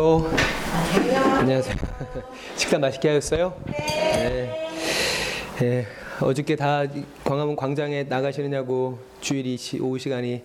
[0.00, 0.22] 어,
[1.40, 1.74] 안녕하세요.
[2.54, 3.60] 식사 맛있게 하셨어요?
[3.66, 4.48] 네.
[5.58, 5.86] 네.
[6.20, 6.84] 어저께 다
[7.24, 10.44] 광화문 광장에 나가시느냐고 주일이 시- 오후 시간이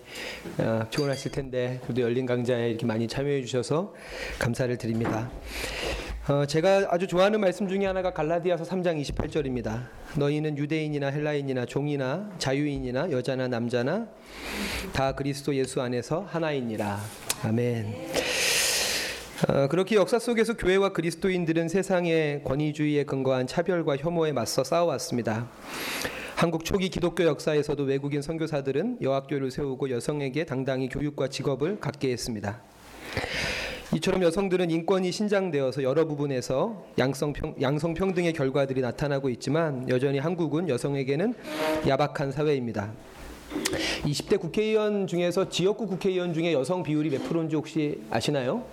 [0.58, 3.94] 어, 피곤하실 텐데 그래도 열린 강좌에 이렇게 많이 참여해 주셔서
[4.40, 5.30] 감사를 드립니다.
[6.26, 9.84] 어, 제가 아주 좋아하는 말씀 중에 하나가 갈라디아서 3장 28절입니다.
[10.16, 14.08] 너희는 유대인이나 헬라인이나 종이나 자유인이나 여자나 남자나
[14.92, 16.98] 다 그리스도 예수 안에서 하나이니라.
[17.44, 18.23] 아멘.
[19.46, 25.48] 어, 그렇게 역사 속에서 교회와 그리스도인들은 세상의 권위주의에 근거한 차별과 혐오에 맞서 싸워왔습니다.
[26.34, 32.62] 한국 초기 기독교 역사에서도 외국인 선교사들은 여학교를 세우고 여성에게 당당히 교육과 직업을 갖게 했습니다.
[33.94, 41.34] 이처럼 여성들은 인권이 신장되어서 여러 부분에서 양성평, 양성평등의 결과들이 나타나고 있지만 여전히 한국은 여성에게는
[41.86, 42.92] 야박한 사회입니다.
[44.04, 48.64] 20대 국회의원 중에서 지역구 국회의원 중에 여성 비율이 몇 프로인지 혹시 아시나요?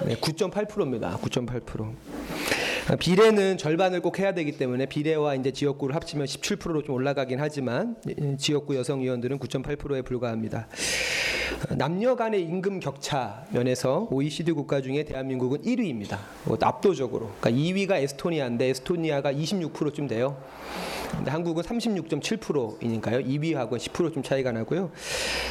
[0.00, 1.18] 네, 9.8%입니다.
[1.22, 2.51] 9.8%.
[2.88, 7.94] 아, 비례는 절반을 꼭 해야 되기 때문에 비례와 이제 지역구를 합치면 17%로 좀 올라가긴 하지만
[8.08, 10.66] 예, 지역구 여성 의원들은 9.8%에 불과합니다.
[11.70, 16.18] 어, 남녀 간의 임금 격차 면에서 OECD 국가 중에 대한민국은 1위입니다.
[16.44, 17.30] 뭐 압도적으로.
[17.40, 20.42] 그러니까 2위가 에스토니아인데 에스토니아가 26%쯤 돼요.
[21.12, 23.20] 근데 한국은 36.7%이니까요.
[23.20, 24.90] 2위하고 10%좀 차이가 나고요.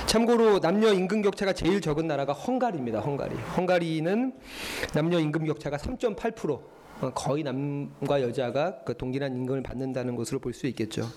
[0.05, 2.99] 참고로 남녀 임금 격차가 제일 적은 나라가 헝가리입니다.
[2.99, 3.35] 헝가리.
[3.55, 4.33] 헝가리는
[4.93, 6.80] 남녀 임금 격차가 3.8%.
[7.01, 11.07] 어, 거의 남과 여자가 그 동일한 임금을 받는다는 것으로 볼 수 있겠죠.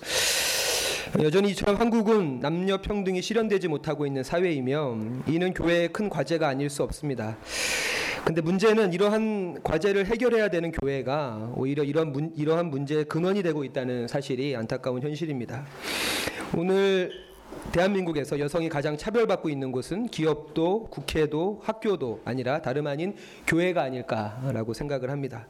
[1.23, 6.83] 여전히 이처럼 한국은 남녀 평등이 실현되지 못하고 있는 사회이며 이는 교회의 큰 과제가 아닐 수
[6.83, 7.37] 없습니다.
[8.25, 14.09] 근데 문제는 이러한 과제를 해결해야 되는 교회가 오히려 이런 문, 이러한 문제의 근원이 되고 있다는
[14.09, 15.67] 사실이 안타까운 현실입니다.
[16.57, 17.11] 오늘
[17.73, 25.11] 대한민국에서 여성이 가장 차별받고 있는 곳은 기업도 국회도 학교도 아니라 다름 아닌 교회가 아닐까라고 생각을
[25.11, 25.47] 합니다.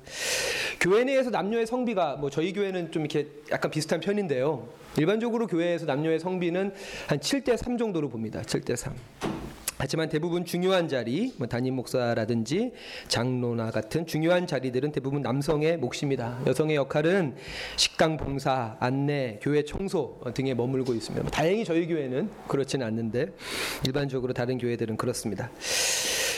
[0.81, 4.69] 교회 내에서 남녀의 성비가 뭐 저희 교회는 좀 이렇게 약간 비슷한 편인데요.
[4.97, 6.73] 일반적으로 교회에서 남녀의 성비는
[7.09, 8.43] 한 7대 3 정도로 봅니다.
[8.43, 8.95] 7대 3.
[9.85, 12.73] 하지만 대부분 중요한 자리, 뭐 담임 목사라든지
[13.09, 16.41] 장로나 같은 중요한 자리들은 대부분 남성의 몫입니다.
[16.47, 17.35] 여성의 역할은
[17.77, 21.23] 식당 봉사, 안내, 교회 청소 등에 머물고 있습니다.
[21.23, 23.27] 뭐 다행히 저희 교회는 그렇지는 않는데
[23.87, 25.51] 일반적으로 다른 교회들은 그렇습니다.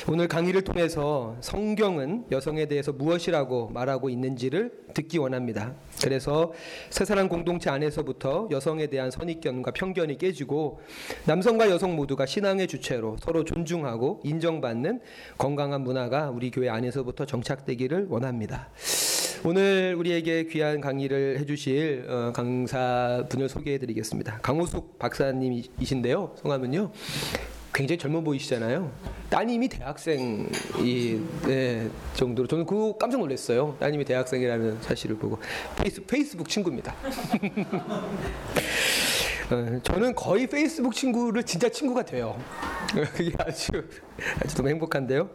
[0.08, 5.74] 오늘 강의를 통해서 성경은 여성에 대해서 무엇이라고 말하고 있는지를 듣기 원합니다.
[6.00, 6.52] 그래서
[6.90, 10.80] 새사랑 공동체 안에서부터 여성에 대한 선입견과 편견이 깨지고
[11.24, 15.00] 남성과 여성 모두가 신앙의 주체로 서로 존중하고 인정받는
[15.38, 18.68] 건강한 문화가 우리 교회 안에서부터 정착되기를 원합니다.
[19.44, 24.38] 오늘 우리에게 귀한 강의를 해주실 어, 강사분을 소개해드리겠습니다.
[24.38, 26.34] 강호숙 박사님이신데요.
[26.36, 26.92] 성함은요.
[27.76, 28.90] 굉장히 젊어 보이시잖아요.
[29.28, 30.48] 따님이 대학생
[30.78, 33.76] 이 네, 정도로 저는 그거 깜짝 놀랐어요.
[33.78, 35.38] 따님이 대학생이라는 사실을 보고
[35.76, 36.94] 페이스, 페이스북 친구입니다.
[39.50, 42.36] 어, 저는 거의 페이스북 친구를 진짜 친구가 돼요.
[43.14, 43.70] 그게 아주
[44.42, 45.30] 아주 너무 행복한데요.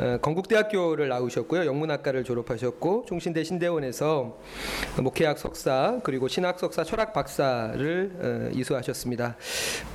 [0.00, 1.64] 어, 건국대학교를 나오셨고요.
[1.66, 4.40] 영문학과를 졸업하셨고 총신대 신대원에서
[5.00, 9.36] 목회학 석사 그리고 신학 석사 철학 박사를 어, 이수하셨습니다.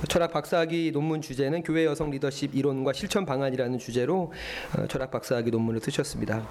[0.08, 4.32] 철학 박사학위 논문 주제는 교회 여성 리더십 이론과 실천 방안이라는 주제로
[4.78, 6.48] 어, 철학 박사학위 논문을 쓰셨습니다.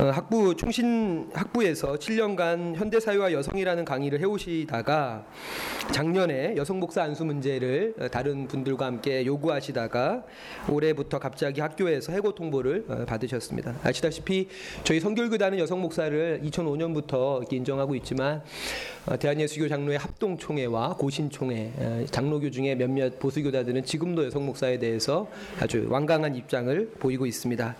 [0.00, 5.26] 어, 학부 총신 학부에서 7년간 현대 사회와 여성이라는 강의를 해오시다가
[5.92, 10.24] 작년에 여성 목사 안수 문제를 어, 다른 분들과 함께 요구하시다가
[10.70, 13.74] 올해부터 갑자기 학교에서 해고 통보를 어, 받으셨습니다.
[13.82, 14.48] 아시다시피
[14.84, 18.42] 저희 성결교단은 여성 목사를 2005년부터 인정하고 있지만
[19.04, 25.28] 어, 대한예수교 장로회 합동총회와 고신총회 어, 장로교 중에 몇몇 보수교단들은 지금도 여성 목사에 대해서
[25.60, 27.76] 아주 완강한 입장을 보이고 있습니다.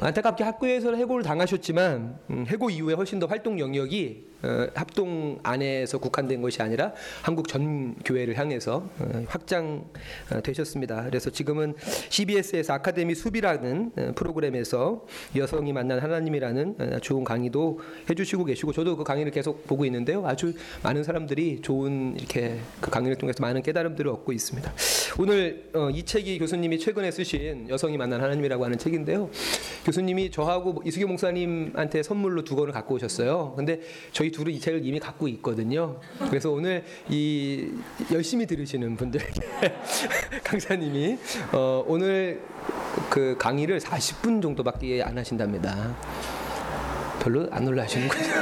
[0.00, 6.42] 안타깝게 학교에서 해고를 당하셨지만 음, 해고 이후에 훨씬 더 활동 영역이 어, 합동 안에서 국한된
[6.42, 9.84] 것이 아니라 한국 전 교회를 향해서 어, 확장
[10.32, 11.04] 어, 되셨습니다.
[11.04, 11.74] 그래서 지금은
[12.08, 15.06] CBS에서 아카데미 수비라는 어, 프로그램에서
[15.36, 17.80] 여성이 만난 하나님이라는 어, 좋은 강의도
[18.10, 20.26] 해주시고 계시고 저도 그 강의를 계속 보고 있는데요.
[20.26, 20.52] 아주
[20.82, 24.72] 많은 사람들이 좋은 이렇게 그 강의를 통해서 많은 깨달음들을 얻고 있습니다.
[25.18, 29.30] 오늘 어, 이 책이 교수님이 최근에 쓰신 여성이 만난 하나님이라고 하는 책인데요.
[29.84, 33.54] 교수님이 저하고 이수교 목사 님한테 선물로 두 권을 갖고 오셨어요.
[33.56, 33.80] 근데
[34.12, 36.00] 저희 둘은 이 책을 이미 갖고 있거든요.
[36.28, 37.70] 그래서 오늘 이
[38.10, 39.40] 열심히 들으시는 분들에게
[40.42, 41.18] 강사님이
[41.52, 42.40] 어, 오늘
[43.10, 45.96] 그 강의를 40분 정도밖에 안 하신답니다.
[47.22, 48.24] 별로 안 놀라시는 거죠?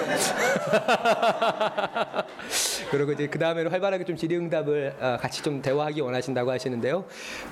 [2.91, 7.05] 그리고 이제 그 다음에는 활발하게 좀 질의응답을 아, 같이 좀 대화하기 원하신다고 하시는데요.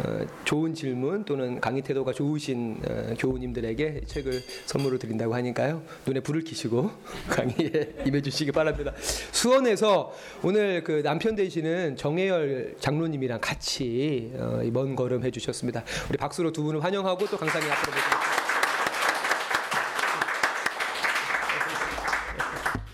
[0.05, 4.33] 어, 좋은 질문 또는 강의 태도가 좋으신 어, 교우님들에게 책을
[4.67, 5.83] 선물로 드린다고 하니까요.
[6.07, 6.91] 눈에 불을 켜시고
[7.29, 8.95] 강의에 임해주시기 바랍니다.
[9.31, 15.85] 수원에서 오늘 그 남편 되시는 정혜열 장로님이랑 같이 어, 이먼 걸음 해주셨습니다.
[16.09, 18.48] 우리 박수로 두 분을 환영하고 또 강사님 앞으로 모시겠습니다.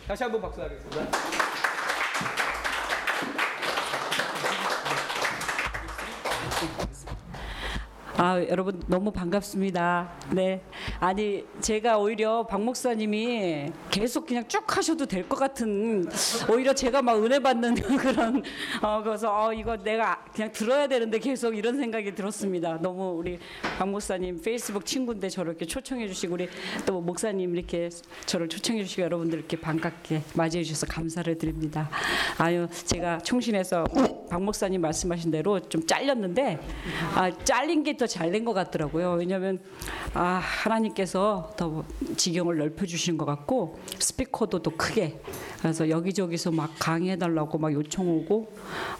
[0.06, 1.43] 다시 한번 박수 하겠습니다.
[8.16, 10.08] 아, 여러분 너무 반갑습니다.
[10.30, 10.62] 네.
[11.00, 16.06] 아니, 제가 오히려 박 목사님이 계속 그냥 쭉 하셔도 될 것 같은
[16.52, 18.42] 오히려 제가 막 은혜 받는 그런
[18.82, 22.78] 어 그래서 어 이거 내가 그냥 들어야 되는데 계속 이런 생각이 들었습니다.
[22.80, 23.38] 너무 우리
[23.78, 26.48] 박 목사님 페이스북 친구인데 저를 이렇게 초청해 주시고 우리
[26.86, 27.88] 또 목사님 이렇게
[28.26, 31.88] 저를 초청해 주시고 여러분들 이렇게 반갑게 맞이해 주셔서 감사를 드립니다.
[32.38, 33.84] 아유, 제가 총신에서
[34.30, 36.58] 박 목사님 말씀하신 대로 좀 잘렸는데
[37.16, 39.12] 아, 잘린 게더 잘 된 것 같더라고요.
[39.12, 39.58] 왜냐하면
[40.12, 41.84] 아, 하나님께서 더
[42.16, 45.18] 지경을 넓혀 주신 것 같고 스피커도 더 크게
[45.60, 48.52] 그래서 여기저기서 막 강의해 달라고 막 요청 오고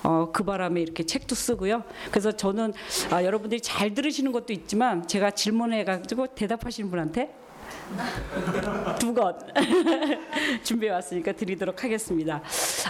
[0.03, 1.83] 어, 그 바람에 이렇게 책도 쓰고요.
[2.11, 2.73] 그래서 저는
[3.11, 7.35] 아, 여러분들이 잘 들으시는 것도 있지만 제가 질문해 가지고 대답하시는 분한테
[8.99, 9.37] 두것
[10.65, 12.43] 준비해 왔으니까 드리도록 하겠습니다.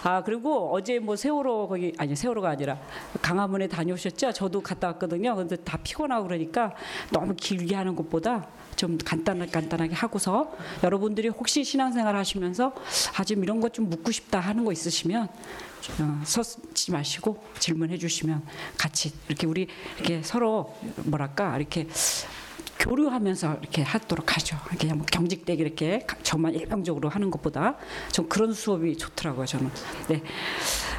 [0.03, 2.79] 아 그리고 어제 뭐 세월호 거기 아니 세월호가 아니라
[3.21, 4.33] 강화문에 다녀오셨죠?
[4.33, 5.35] 저도 갔다 왔거든요.
[5.37, 6.75] 근데 다 피곤하고 그러니까
[7.11, 8.47] 너무 길게 하는 것보다
[8.77, 10.53] 좀 간단하게 간단하게 하고서
[10.83, 12.73] 여러분들이 혹시 신앙생활 하시면서
[13.19, 15.27] 아좀 이런 것 좀 묻고 싶다 하는 거 있으시면
[16.01, 18.43] 어, 서지 마시고 질문해 주시면
[18.79, 19.67] 같이 이렇게 우리
[19.99, 21.89] 이렇게 서로 뭐랄까 이렇게
[22.89, 24.57] 교류하면서 이렇게 하도록 하죠.
[24.79, 27.77] 그냥 뭐 경직되게 이렇게 가- 저만 일방적으로 하는 것보다
[28.13, 29.47] 좀 그런 수업이 좋더라고요.
[29.47, 29.71] 저는.
[30.09, 30.23] 네.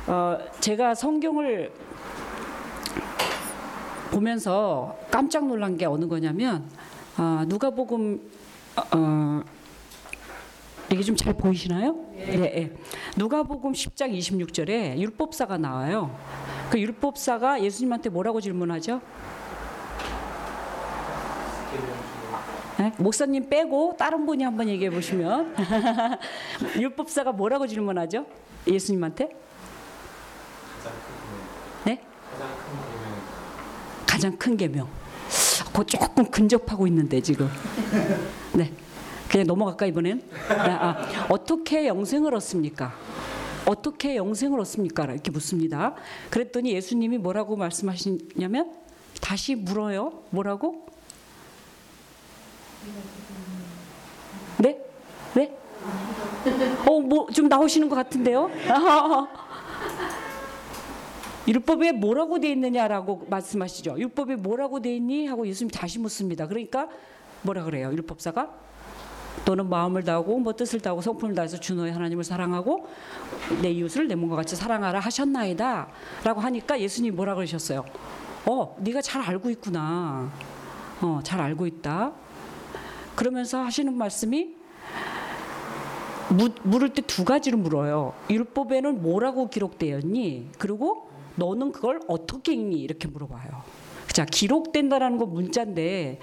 [0.08, 1.72] 어, 제가 성경을
[4.10, 6.68] 보면서 깜짝 놀란 게 어느 거냐면
[7.18, 8.20] 어, 누가복음
[8.94, 9.42] 어,
[10.92, 11.94] 이게 좀 잘 보이시나요?
[12.14, 12.26] 네.
[12.38, 12.72] 네.
[13.16, 16.18] 누가복음 10장 26절에 율법사가 나와요.
[16.72, 19.02] 그 율법사가 예수님한테 뭐라고 질문하죠?
[22.78, 22.92] 네?
[22.98, 25.56] 목사님 빼고 다른 분이 한번 얘기해 보시면
[26.78, 28.26] 율법사가 뭐라고 질문하죠?
[28.68, 29.30] 예수님한테?
[31.86, 32.02] 네?
[34.06, 34.88] 가장 큰 계명.
[35.68, 37.50] 그거 조금 근접하고 있는데 지금.
[38.54, 38.72] 네.
[39.30, 40.22] 그냥 넘어갈까 이번엔?
[40.50, 42.94] 아, 아, 어떻게 영생을 얻습니까?
[43.66, 45.06] 어떻게 영생을 얻습니까?
[45.06, 45.96] 이렇게 묻습니다.
[46.30, 48.72] 그랬더니 예수님이 뭐라고 말씀하시냐면
[49.22, 50.24] 다시 물어요.
[50.30, 50.85] 뭐라고?
[54.58, 54.80] 네?
[55.34, 55.58] 네?
[56.88, 58.50] 어, 뭐 좀 나오시는 것 같은데요?
[61.48, 63.98] 율법에 뭐라고 돼 있느냐라고 말씀하시죠.
[64.00, 65.28] 율법에 뭐라고 돼 있니?
[65.28, 66.48] 하고 예수님 다시 묻습니다.
[66.48, 66.88] 그러니까
[67.44, 67.92] 뭐라 그래요?
[67.92, 68.50] 율법사가
[69.46, 72.88] 너는 마음을 다하고 뭐 뜻을 다하고 성품을 다해서 주 너의 하나님을 사랑하고
[73.62, 77.86] 내 이웃을 내 몸과 같이 사랑하라 하셨나이다라고 하니까 예수님이 뭐라 그러셨어요?
[78.48, 80.32] 어, 네가 잘 알고 있구나.
[81.02, 82.12] 어, 잘 알고 있다.
[83.16, 84.56] 그러면서 하시는 말씀이
[86.30, 88.14] 무, 물을 때 두 가지로 물어요.
[88.30, 90.50] 율법에는 뭐라고 기록되었니?
[90.58, 92.82] 그리고 너는 그걸 어떻게 읽니?
[92.82, 93.86] 이렇게 물어봐요.
[94.08, 96.20] 자, 기록된다라는 건 문자인데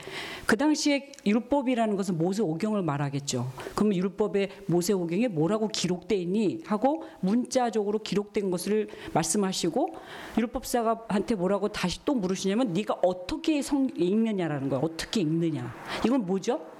[0.47, 3.53] 그 당시에 율법이라는 것은 모세 오경을 말하겠죠.
[3.75, 6.63] 그러면 율법의 모세 오경에 뭐라고 기록돼 있니?
[6.67, 9.95] 하고 문자적으로 기록된 것을 말씀하시고
[10.39, 14.83] 율법사가한테 뭐라고 다시 또 물으시냐면 네가 어떻게 성 읽느냐라는 거예요.
[14.83, 15.75] 어떻게 읽느냐.
[16.07, 16.72] 이건 뭐죠?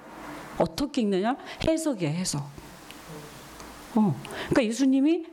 [0.57, 1.35] 어떻게 읽느냐?
[1.67, 2.43] 해석이에요, 해석.
[3.95, 4.15] 어.
[4.49, 5.25] 그러니까 예수님이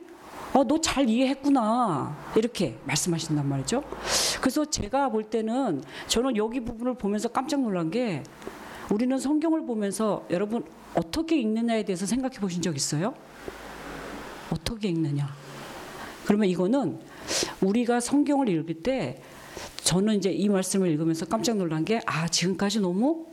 [0.53, 2.15] 어, 너 잘 이해했구나.
[2.35, 3.83] 이렇게 말씀하신단 말이죠.
[4.41, 8.23] 그래서 제가 볼 때는 저는 여기 부분을 보면서 깜짝 놀란 게
[8.89, 13.13] 우리는 성경을 보면서 여러분 어떻게 읽느냐에 대해서 생각해 보신 적 있어요?
[14.51, 15.33] 어떻게 읽느냐?
[16.25, 16.99] 그러면 이거는
[17.61, 19.21] 우리가 성경을 읽을 때
[19.83, 23.25] 저는 이제 이 말씀을 읽으면서 깜짝 놀란 게 아, 지금까지 너무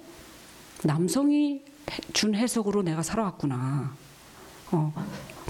[0.85, 1.68] 남성이 해-
[2.13, 3.93] 준 해석으로 내가 살아왔구나.
[4.73, 4.93] 어,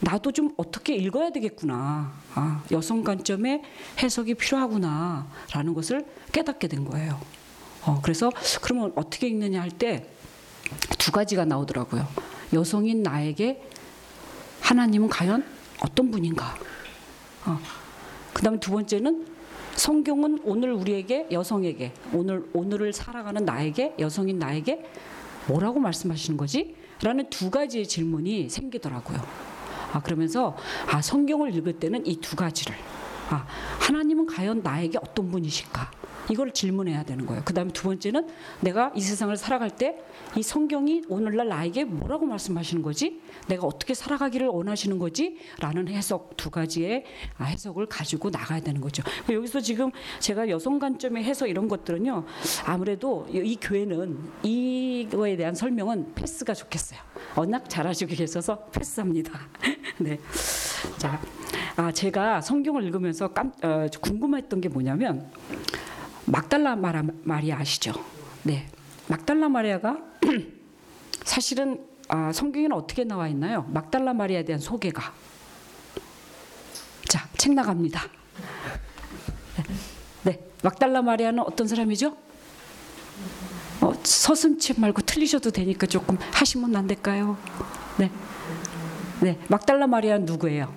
[0.02, 2.12] 나도 좀 어떻게 읽어야 되겠구나.
[2.34, 3.62] 아, 여성 관점의
[4.00, 7.20] 해석이 필요하구나라는 것을 깨닫게 된 거예요.
[7.84, 8.30] 어, 그래서
[8.62, 10.18] 그러면 어떻게 읽느냐 할 때
[10.98, 12.06] 두 가지가 나오더라고요.
[12.52, 13.62] 여성인 나에게
[14.60, 15.44] 하나님은 과연
[15.80, 16.54] 어떤 분인가?
[17.46, 17.58] 어,
[18.34, 19.26] 그 다음에 두 번째는
[19.76, 24.84] 성경은 오늘 우리에게 여성에게 오늘 오늘을 살아가는 나에게 여성인 나에게
[25.48, 26.76] 뭐라고 말씀하시는 거지?
[27.02, 29.18] 라는 두 가지의 질문이 생기더라고요.
[29.92, 30.56] 아 그러면서
[30.90, 32.74] 아 성경을 읽을 때는 이 두 가지를
[33.30, 33.46] 아
[33.80, 35.90] 하나님은 과연 나에게 어떤 분이실까?
[36.30, 37.42] 이걸 질문해야 되는 거예요.
[37.44, 38.28] 그 다음에 두 번째는
[38.60, 39.98] 내가 이 세상을 살아갈 때
[40.36, 43.20] 이 성경이 오늘날 나에게 뭐라고 말씀하시는 거지?
[43.48, 45.38] 내가 어떻게 살아가기를 원하시는 거지?
[45.58, 47.04] 라는 해석 두 가지의
[47.38, 49.02] 아, 해석을 가지고 나가야 되는 거죠.
[49.30, 52.24] 여기서 지금 제가 여성 관점의 해석 이런 것들은요.
[52.66, 57.00] 아무래도 이 교회는 이거에 대한 설명은 패스가 좋겠어요.
[57.36, 59.32] 워낙 잘하시고 계셔서 패스합니다.
[59.98, 60.18] 네.
[60.98, 61.20] 자,
[61.76, 65.30] 아, 제가 성경을 읽으면서 깜, 어, 궁금했던 게 뭐냐면
[66.30, 67.92] 막달라 마라, 마리아 아시죠?
[68.42, 68.68] 네.
[69.06, 69.98] 막달라 마리아가
[71.24, 73.62] 사실은 아, 성경에는 어떻게 나와 있나요?
[73.68, 75.12] 막달라 마리아에 대한 소개가
[77.08, 78.02] 자, 책 나갑니다.
[80.24, 80.40] 네.
[80.62, 82.16] 막달라 마리아는 어떤 사람이죠?
[83.80, 87.38] 어, 서슴치 말고 틀리셔도 되니까 조금 하시면 안 될까요?
[87.98, 88.10] 네.
[89.20, 89.38] 네.
[89.48, 90.72] 막달라 마리아는 누구예요?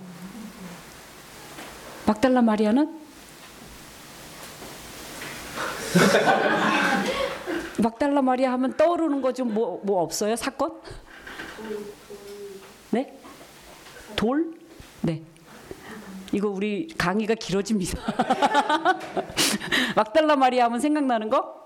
[2.06, 3.01] 막달라 마리아는
[7.82, 10.36] 막달라 마리아 하면 떠오르는 거좀뭐뭐 없어요?
[10.36, 10.80] 사건?
[12.92, 13.18] 네?
[14.16, 14.54] 돌?
[15.02, 15.24] 네.
[16.32, 18.00] 이거 우리 강의가 길어집니다.
[19.96, 21.62] 막달라 마리아 하면 생각나는 거?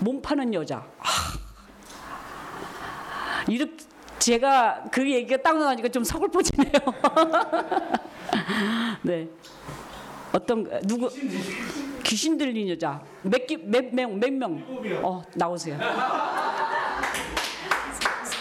[0.00, 0.86] 몸 파는 여자.
[0.98, 1.04] 아.
[3.48, 3.76] 이렇게
[4.18, 6.72] 제가 그 얘기가 딱 나가니까 좀 서글퍼지네요.
[9.02, 9.28] 네.
[10.32, 11.08] 어떤 누구
[12.04, 14.62] 귀신 들린 여자 몇명몇 명?
[15.02, 15.78] 어 나오세요.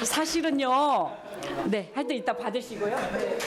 [0.03, 1.11] 사실은요.
[1.65, 2.95] 네, 하여튼 이따 받으시고요.
[3.13, 3.37] 네.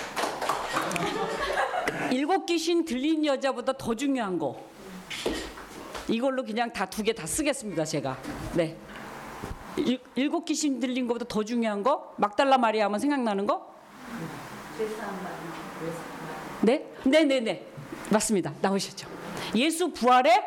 [2.11, 4.61] 일곱 귀신 들린 여자보다 더 중요한 거.
[6.09, 8.19] 이걸로 그냥 다 두 개 다 쓰겠습니다, 제가.
[8.55, 8.77] 네.
[9.77, 12.13] 일, 일곱 귀신 들린 것보다 더 중요한 거?
[12.19, 13.73] 막달라 마리아 하면 생각나는 거?
[16.61, 16.87] 네?
[17.05, 17.67] 네, 네, 네.
[18.13, 18.53] 맞습니다.
[18.61, 19.09] 나오셨죠.
[19.57, 20.43] 예수 부활의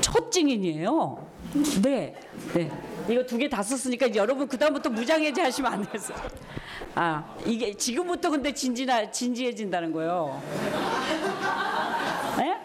[0.00, 1.26] 첫 증인이에요.
[1.82, 2.14] 네.
[2.54, 2.70] 네.
[3.08, 6.16] 이거 두 개 다 썼으니까 여러분 그다음부터 무장해제 하시면 안 됐어요.
[6.94, 10.40] 아, 이게 지금부터 근데 진지나 진지해진다는 거예요.
[12.38, 12.56] 네?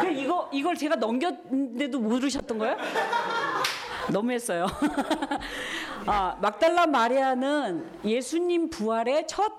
[0.00, 2.76] 그 이거 이걸 제가 넘겼는데도 모르셨던 거예요?
[4.10, 4.66] 너무했어요.
[6.06, 9.52] 아, 막달라 마리아는 예수님 부활의 첫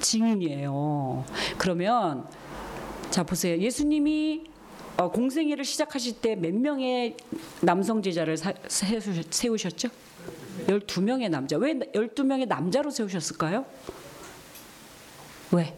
[0.00, 1.24] 증인이에요.
[1.58, 2.26] 그러면
[3.10, 3.58] 자 보세요.
[3.58, 4.44] 예수님이
[4.96, 7.16] 어, 공생애를 시작하실 때 몇 명의
[7.60, 9.88] 남성 제자를 사, 세우셨, 세우셨죠?
[10.66, 11.56] 12명의 남자.
[11.56, 13.64] 왜 12명의 남자로 세우셨을까요?
[15.52, 15.76] 왜?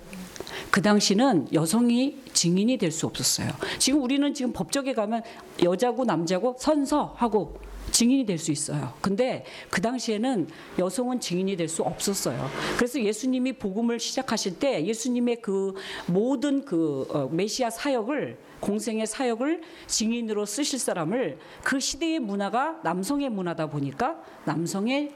[0.70, 3.48] 그 당시는 여성이 증인이 될 수 없었어요.
[3.78, 5.22] 지금 우리는 지금 법적에 가면
[5.62, 7.58] 여자고 남자고 선서하고
[7.94, 8.92] 증인이 될 수 있어요.
[9.00, 10.48] 근데 그 당시에는
[10.80, 12.50] 여성은 증인이 될 수 없었어요.
[12.76, 15.74] 그래서 예수님이 복음을 시작하실 때 예수님의 그
[16.06, 23.70] 모든 그 어, 메시아 사역을 공생의 사역을 증인으로 쓰실 사람을 그 시대의 문화가 남성의 문화다
[23.70, 25.12] 보니까 남성의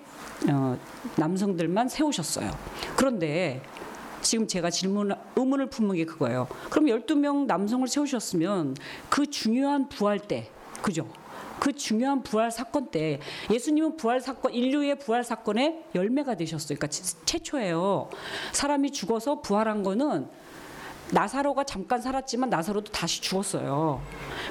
[0.51, 0.79] 어,
[1.17, 2.51] 남성들만 세우셨어요.
[2.97, 3.61] 그런데
[4.23, 6.47] 지금 제가 질문 의문을 품는 게 그거예요.
[6.71, 8.77] 그럼 12명 남성을 세우셨으면
[9.09, 10.49] 그 중요한 부활 때
[10.81, 11.09] 그죠?
[11.61, 16.79] 그 중요한 부활 사건 때 예수님은 부활 사건 인류의 부활 사건의 열매가 되셨어요.
[16.79, 16.89] 그러니까
[17.25, 18.11] 최초예요.
[18.53, 20.29] 사람이 죽어서 부활한 거는
[21.13, 24.01] 나사로가 잠깐 살았지만 나사로도 다시 죽었어요.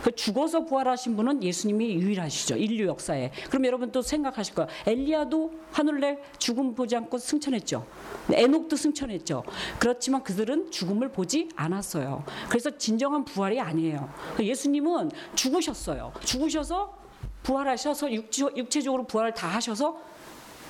[0.03, 2.57] 그 죽어서 부활하신 분은 예수님이 유일하시죠.
[2.57, 3.31] 인류 역사에.
[3.49, 4.69] 그럼 여러분 또 생각하실 거예요.
[4.85, 7.85] 엘리야도 하늘에 죽음 보지 않고 승천했죠.
[8.31, 9.43] 에녹도 승천했죠.
[9.79, 12.23] 그렇지만 그들은 죽음을 보지 않았어요.
[12.49, 14.09] 그래서 진정한 부활이 아니에요.
[14.39, 16.13] 예수님은 죽으셨어요.
[16.23, 16.97] 죽으셔서
[17.43, 19.97] 부활하셔서 육체, 적으로 부활을 다 하셔서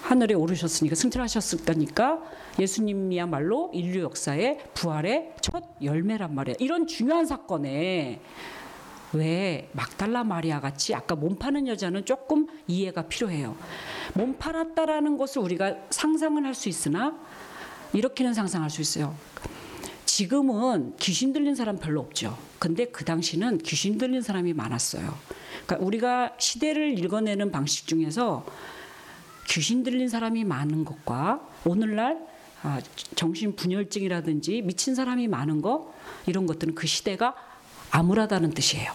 [0.02, 2.22] 하늘에 오르셨으니까 승천하셨을 거니까
[2.60, 6.56] 예수님이야말로 인류 역사의 부활의 첫 열매란 말이에요.
[6.60, 8.22] 이런 중요한 사건에
[9.14, 13.56] 왜 막달라 마리아 같이 아까 몸 파는 여자는 조금 이해가 필요해요.
[14.14, 17.18] 몸 팔았다라는 것을 우리가 상상은 할 수 있으나
[17.94, 19.16] 이렇게는 상상할 수 있어요.
[20.06, 22.38] 지금은 귀신 들린 사람 별로 없죠.
[22.60, 25.14] 근데 그 당시는 귀신 들린 사람이 많았어요.
[25.66, 28.46] 그러니까 우리가 시대를 읽어내는 방식 중에서
[29.48, 32.26] 귀신 들린 사람이 많은 것과 오늘날
[32.64, 32.82] 아,
[33.16, 35.94] 정신 분열증이라든지 미친 사람이 많은 거
[36.26, 37.36] 이런 것들은 그 시대가
[37.92, 38.92] 암울하다는 뜻이에요.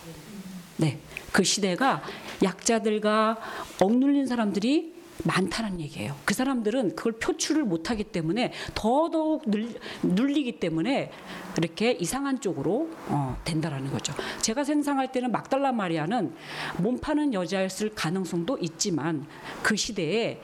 [0.77, 0.99] 네,
[1.33, 2.03] 그 시대가
[2.43, 3.39] 약자들과
[3.81, 4.92] 억눌린 사람들이
[5.25, 6.17] 많다는 얘기예요.
[6.25, 11.13] 그 사람들은 그걸 표출을 못하기 때문에 더더욱 늘, 눌리기 때문에
[11.59, 14.15] 이렇게 이상한 쪽으로 어, 된다라는 거죠.
[14.41, 16.35] 제가 생각할 때는 막달라 마리아는
[16.79, 19.27] 몸 파는 여자였을 가능성도 있지만
[19.63, 20.41] 그 시대에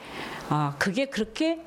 [0.49, 1.61] 아, 그게 그렇게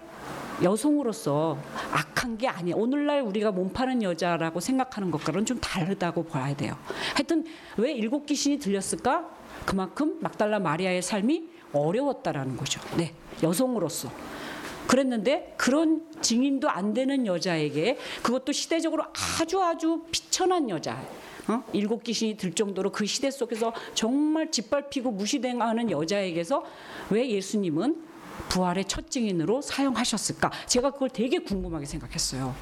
[0.63, 1.59] 여성으로서
[1.93, 2.77] 악한 게 아니에요.
[2.77, 6.77] 오늘날 우리가 몸 파는 여자라고 생각하는 것과는 좀 다르다고 봐야 돼요.
[7.15, 7.45] 하여튼
[7.77, 9.29] 왜 일곱 귀신이 들렸을까?
[9.67, 12.81] 그만큼 막달라 마리아의 삶이 어려웠다라는 거죠.
[12.97, 14.11] 네, 여성으로서.
[14.87, 19.05] 그랬는데 그런 증인도 안 되는 여자에게 그것도 시대적으로
[19.41, 21.01] 아주 아주 비천한 여자.
[21.49, 21.63] 어?
[21.73, 26.65] 일곱 귀신이 들 정도로 그 시대 속에서 정말 짓밟히고 무시당하는 여자에게서
[27.11, 28.03] 왜 예수님은
[28.49, 30.51] 부활의 첫 증인으로 사용하셨을까?
[30.67, 32.55] 제가 그걸 되게 궁금하게 생각했어요.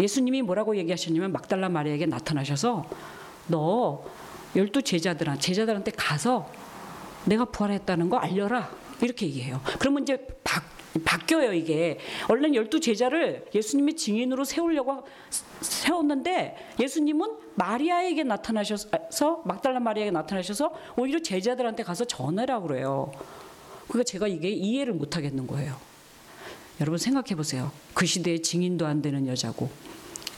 [0.00, 2.86] 예수님이 뭐라고 얘기하셨냐면 막달라 마리아에게 나타나셔서
[3.48, 4.04] 너
[4.54, 6.50] 열두 제자들한 제자들한테 가서
[7.24, 9.60] 내가 부활했다는 거 알려라 이렇게 얘기해요.
[9.78, 10.62] 그러면 이제 바,
[11.04, 11.98] 바뀌어요 이게.
[12.28, 15.04] 원래는 열두 제자를 예수님이 증인으로 세우려고
[15.60, 23.12] 세웠는데 예수님은 마리아에게 나타나셔서 막달라 마리아에게 나타나셔서 오히려 제자들한테 가서 전해라 그래요.
[23.88, 25.76] 그러니까 제가 이게 이해를 못 하겠는 거예요.
[26.80, 27.70] 여러분 생각해 보세요.
[27.94, 29.70] 그 시대에 증인도 안 되는 여자고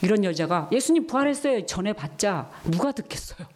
[0.02, 3.46] 이런 여자가 예수님 부활했어요 전해봤자 누가 듣겠어요.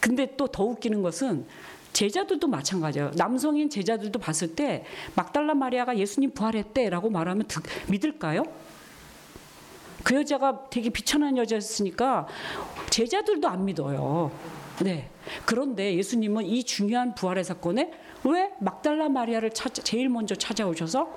[0.00, 1.46] 근데 또 더 웃기는 것은
[1.94, 3.12] 제자들도 마찬가지예요.
[3.16, 4.84] 남성인 제자들도 봤을 때
[5.14, 8.42] 막달라 마리아가 예수님 부활했대라고 말하면 듣, 믿을까요?
[10.02, 12.26] 그 여자가 되게 비천한 여자였으니까
[12.90, 14.30] 제자들도 안 믿어요.
[14.82, 15.08] 네.
[15.46, 17.92] 그런데 예수님은 이 중요한 부활의 사건에
[18.24, 21.08] 왜 막달라 마리아를 찾아, 제일 먼저 찾아오셔서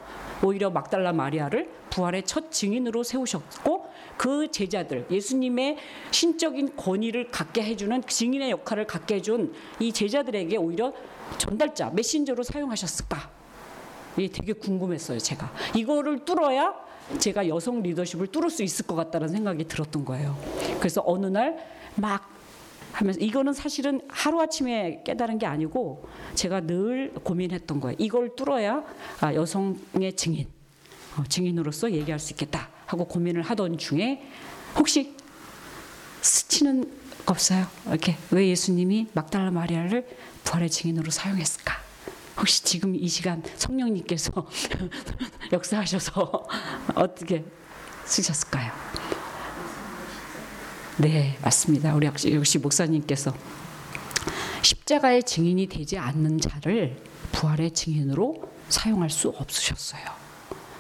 [0.44, 3.87] 오히려 막달라 마리아를 부활의 첫 증인으로 세우셨고
[4.18, 5.78] 그 제자들 예수님의
[6.12, 10.92] 신적인 권위를 갖게 해주는 증인의 역할을 갖게 해준 이 제자들에게 오히려
[11.38, 13.38] 전달자 메신저로 사용하셨을까?
[14.18, 16.74] 이게 되게 궁금했어요 제가 이거를 뚫어야
[17.20, 20.38] 제가 여성 리더십을 뚫을 수 있을 것 같다는 생각이 들었던 거예요.
[20.80, 22.32] 그래서 어느 날 막
[22.92, 27.96] 하면서 이거는 사실은 하루 아침에 깨달은 게 아니고 제가 늘 고민했던 거예요.
[28.00, 28.84] 이걸 뚫어야
[29.20, 30.48] 아, 여성의 증인,
[31.18, 34.24] 어, 증인으로서 얘기할 수 있겠다 하고 고민을 하던 중에
[34.76, 35.16] 혹시
[36.22, 36.92] 스치는
[37.26, 37.68] 거 없어요?
[37.88, 40.08] 이렇게 왜 예수님이 막달라 마리아를
[40.44, 41.76] 부활의 증인으로 사용했을까?
[42.38, 44.32] 혹시 지금 이 시간 성령님께서
[45.52, 46.48] 역사하셔서
[46.96, 47.44] 어떻게
[48.06, 48.72] 쓰셨을까요?
[50.98, 51.94] 네, 맞습니다.
[51.94, 53.34] 우리 역시, 역시 목사님께서
[54.62, 56.98] 십자가의 증인이 되지 않는 자를
[57.32, 60.27] 부활의 증인으로 사용할 수 없으셨어요.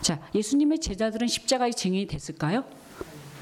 [0.07, 2.63] 자, 예수님의 제자들은 십자가의 증인이 됐을까요?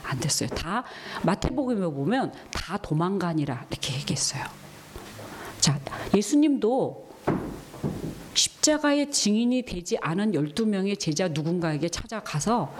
[0.04, 0.50] 안 됐어요.
[0.50, 0.84] 다
[1.22, 4.44] 마태복음에 보면 다 도망가니라 이렇게 얘기했어요.
[5.60, 5.80] 자,
[6.16, 7.08] 예수님도
[8.34, 12.74] 십자가의 증인이 되지 않은 12명의 제자 누군가에게 찾아가서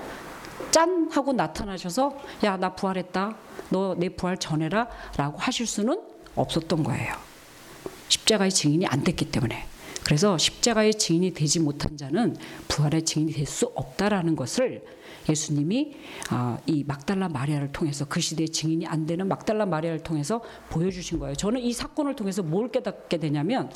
[0.72, 3.38] 짠 하고 나타나셔서 야 나 부활했다
[3.70, 6.02] 너 내 부활 전해라 라고 하실 수는
[6.36, 7.14] 없었던 거예요
[8.10, 9.68] 십자가의 증인이 안 됐기 때문에
[10.06, 12.36] 그래서 십자가의 증인이 되지 못한 자는
[12.68, 14.84] 부활의 증인이 될 수 없다라는 것을
[15.28, 15.96] 예수님이
[16.30, 21.36] 아, 이 막달라 마리아를 통해서 그 시대의 증인이 안 되는 막달라 마리아를 통해서 보여주신 거예요.
[21.36, 23.72] 저는 이 사건을 통해서 뭘 깨닫게 되냐면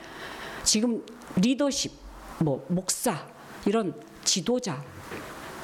[0.63, 1.03] 지금
[1.35, 1.91] 리더십
[2.39, 3.27] 뭐 목사
[3.65, 4.83] 이런 지도자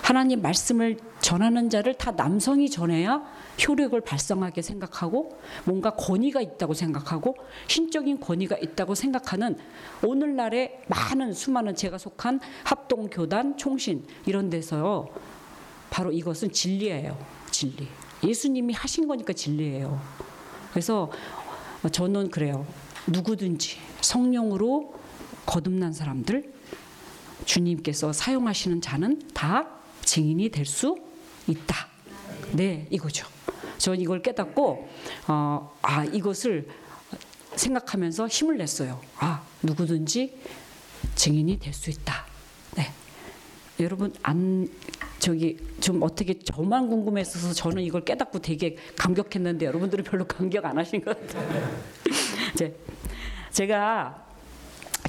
[0.06, 3.24] 하나님 말씀을 전하는 자를 다 남성이 전해야
[3.68, 7.36] 효력을 발성하게 생각하고 뭔가 권위가 있다고 생각하고
[7.68, 9.58] 신적인 권위가 있다고 생각하는
[10.04, 15.08] 오늘날의 많은 수많은 제가 속한 합동 교단 총신 이런 데서요.
[15.90, 17.18] 바로 이것은 진리예요.
[17.50, 17.88] 진리.
[18.24, 20.00] 예수님이 하신 거니까 진리예요.
[20.70, 21.12] 그래서
[21.92, 22.68] 저는 그래요.
[23.08, 24.94] 누구든지 성령으로
[25.48, 26.54] 거듭난 사람들
[27.46, 30.98] 주님께서 사용하시는 자는 다 증인이 될 수
[31.48, 31.88] 있다.
[32.54, 33.28] 네, 이거죠.
[33.78, 34.88] 저는 이걸 깨닫고
[35.28, 36.68] 어, 아 이것을
[37.56, 39.02] 생각하면서 힘을 냈어요.
[39.18, 40.38] 아 누구든지
[41.16, 42.26] 증인이 될 수 있다.
[42.78, 42.92] 네,
[43.80, 44.68] 여러분 안
[45.20, 51.04] 저기 좀 어떻게 저만 궁금했어서 저는 이걸 깨닫고 되게 감격했는데 여러분들은 별로 감격 안 하신
[51.04, 51.72] 것 같아요.
[53.52, 54.26] 제가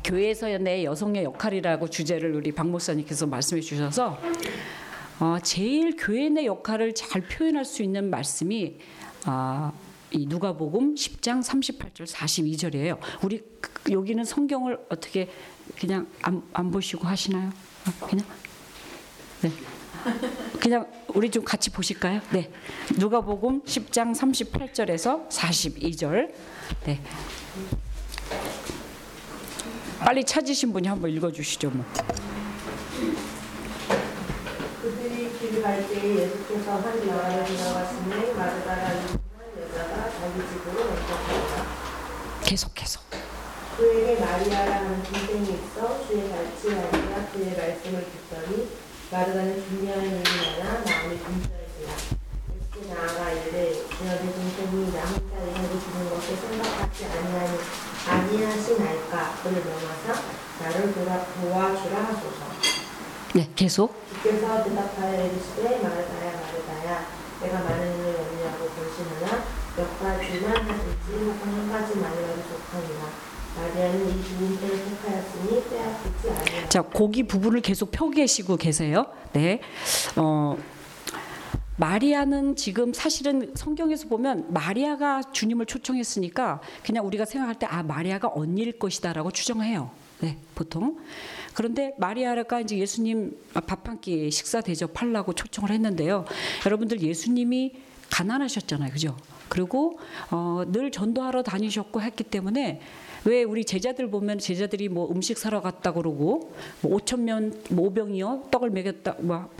[0.04, 4.18] 교회에서 내 여성의 역할이라고 주제를 우리 박 목사님께서 말씀해 주셔서
[5.18, 8.76] 어, 제일 교회 내 역할을 잘 표현할 수 있는 말씀이
[9.26, 9.72] 어,
[10.10, 12.98] 이 누가복음 10장 38절 42절이에요.
[13.22, 15.28] 우리 그- 여기는 성경을 어떻게
[15.78, 17.48] 그냥 안, 안 보시고 하시나요?
[17.48, 18.26] 어, 그냥
[19.42, 19.52] 네.
[20.60, 22.20] 그냥 우리 좀 같이 보실까요?
[22.30, 22.50] 네.
[22.96, 26.32] 누가복음 10장 38절에서 42절.
[26.84, 27.00] 네.
[29.98, 31.70] 빨리 찾으신 분이 한번 읽어 주시죠.
[31.70, 31.84] 뭐.
[34.82, 39.18] 그들이 길을 갈 때에 예수께서 한 나라로 들어가시니 마르다라는
[39.58, 41.66] 여자가 자기 집으로 옮겼다.
[42.44, 43.00] 계속해서.
[43.76, 48.68] 그에게 마리아라는 동생이 있어 주의 마리아 그의 말씀을 듣더니
[49.10, 51.90] 마르다는 준비하는 일이 많아 마음이 분주해지라.
[52.54, 57.58] 예수께 나아가 이르되 내 동생이 나 혼자 일하고 주는 것을 생각하지 아니하니
[58.08, 60.22] 아니하시나이까 그를 명하사
[60.60, 62.75] 나를 도와, 도와주라 하소서.
[63.34, 63.94] 네, 계속.
[64.12, 67.06] 주께서 대답하여 이르시되 마르다야 마르다야
[67.42, 69.44] 내가 많은 일을 염려하고 근심하나
[69.76, 73.10] 몇 가지만 하든지 혹은 한 가지만이라도 좋거니와
[73.56, 79.06] 마리아는 이 좋은 때를 택하였으니 빼앗기지 아니하리라 자, 거기 부분을 계속 펴계시고 계세요.
[79.32, 79.60] 네.
[80.16, 80.56] 어,
[81.76, 88.78] 마리아는 지금 사실은 성경에서 보면 마리아가 주님을 초청했으니까 그냥 우리가 생각할 때 아, 마리아가 언니일
[88.78, 89.90] 것이다라고 추정해요.
[90.20, 90.96] 네, 보통.
[91.54, 96.24] 그런데 마리아가 이제 예수님 밥 한 끼 식사 대접하려고 초청을 했는데요.
[96.64, 97.74] 여러분들 예수님이
[98.10, 98.90] 가난하셨잖아요.
[98.92, 99.16] 그죠?
[99.48, 99.98] 그리고
[100.30, 102.80] 어, 늘 전도하러 다니셨고 했기 때문에
[103.24, 108.70] 왜 우리 제자들 보면 제자들이 뭐 음식 사러 갔다 그러고 뭐 5천 명뭐 5병이요 떡을
[108.70, 109.50] 먹였다 뭐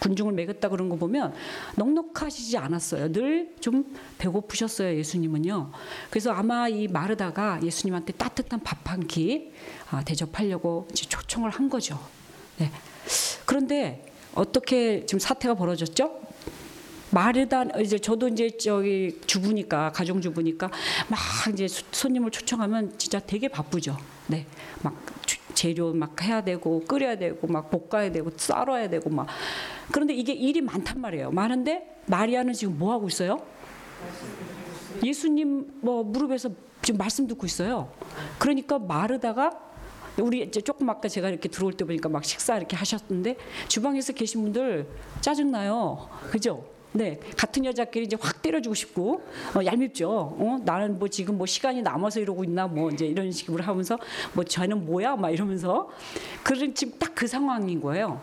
[0.00, 1.32] 군중을 먹였다 그런 거 보면
[1.76, 3.12] 넉넉하시지 않았어요.
[3.12, 3.84] 늘 좀
[4.18, 4.96] 배고프셨어요.
[4.98, 5.70] 예수님은요.
[6.10, 11.98] 그래서 아마 이 마르다가 예수님한테 따뜻한 밥 한끼 아, 대접하려고 이제 초청을 한 거죠.
[12.58, 12.70] 네.
[13.44, 16.20] 그런데 어떻게 지금 사태가 벌어졌죠?
[17.10, 20.70] 마르다 이제 저도 이제 저기 주부니까 가정 주부니까
[21.10, 21.20] 막
[21.52, 23.98] 이제 수- 손님을 초청하면 진짜 되게 바쁘죠.
[24.28, 24.46] 네,
[24.82, 29.26] 막 주- 재료 막 해야 되고 끓여야 되고 막 볶아야 되고 썰어야 되고 막
[29.92, 31.30] 그런데 이게 일이 많단 말이에요.
[31.32, 33.36] 많은데 마리아는 지금 뭐 하고 있어요?
[35.04, 36.50] 예수님 뭐 무릎에서
[36.80, 37.92] 지금 말씀 듣고 있어요.
[38.38, 39.50] 그러니까 마르다가
[40.18, 43.36] 우리 이제 조금 아까 제가 이렇게 들어올 때 보니까 막 식사 이렇게 하셨는데
[43.68, 44.86] 주방에서 계신 분들
[45.20, 46.08] 짜증 나요.
[46.30, 46.64] 그죠?
[46.94, 49.22] 네, 같은 여자끼리 이제 확 때려주고 싶고
[49.56, 50.10] 어, 얄밉죠.
[50.10, 53.98] 어, 나는 뭐 지금 뭐 시간이 남아서 이러고 있나 뭐 이제 이런 식으로 하면서
[54.34, 55.88] 뭐 저는 뭐야 막 이러면서
[56.42, 58.20] 그런 지금 딱 그 상황인 거예요.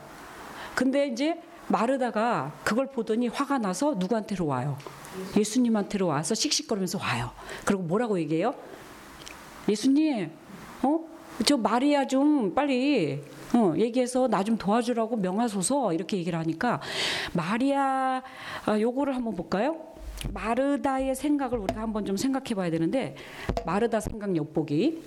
[0.76, 4.78] 근데 이제 마르다가 그걸 보더니 화가 나서 누구한테로 와요?
[5.38, 7.32] 예수님한테로 와서 씩씩거리면서 와요.
[7.64, 8.54] 그리고 뭐라고 얘기해요?
[9.70, 10.32] 예수님,
[10.82, 11.00] 어?
[11.46, 13.22] 저 마리아 좀 빨리
[13.54, 16.82] 어, 얘기해서 나 좀 도와주라고 명하소서 이렇게 얘기를 하니까
[17.34, 18.22] 마리아
[18.66, 19.78] 아, 요거를 한번 볼까요?
[20.34, 23.16] 마르다의 생각을 우리가 한번 좀 생각해 봐야 되는데
[23.66, 25.02] 마르다 생각 엿보기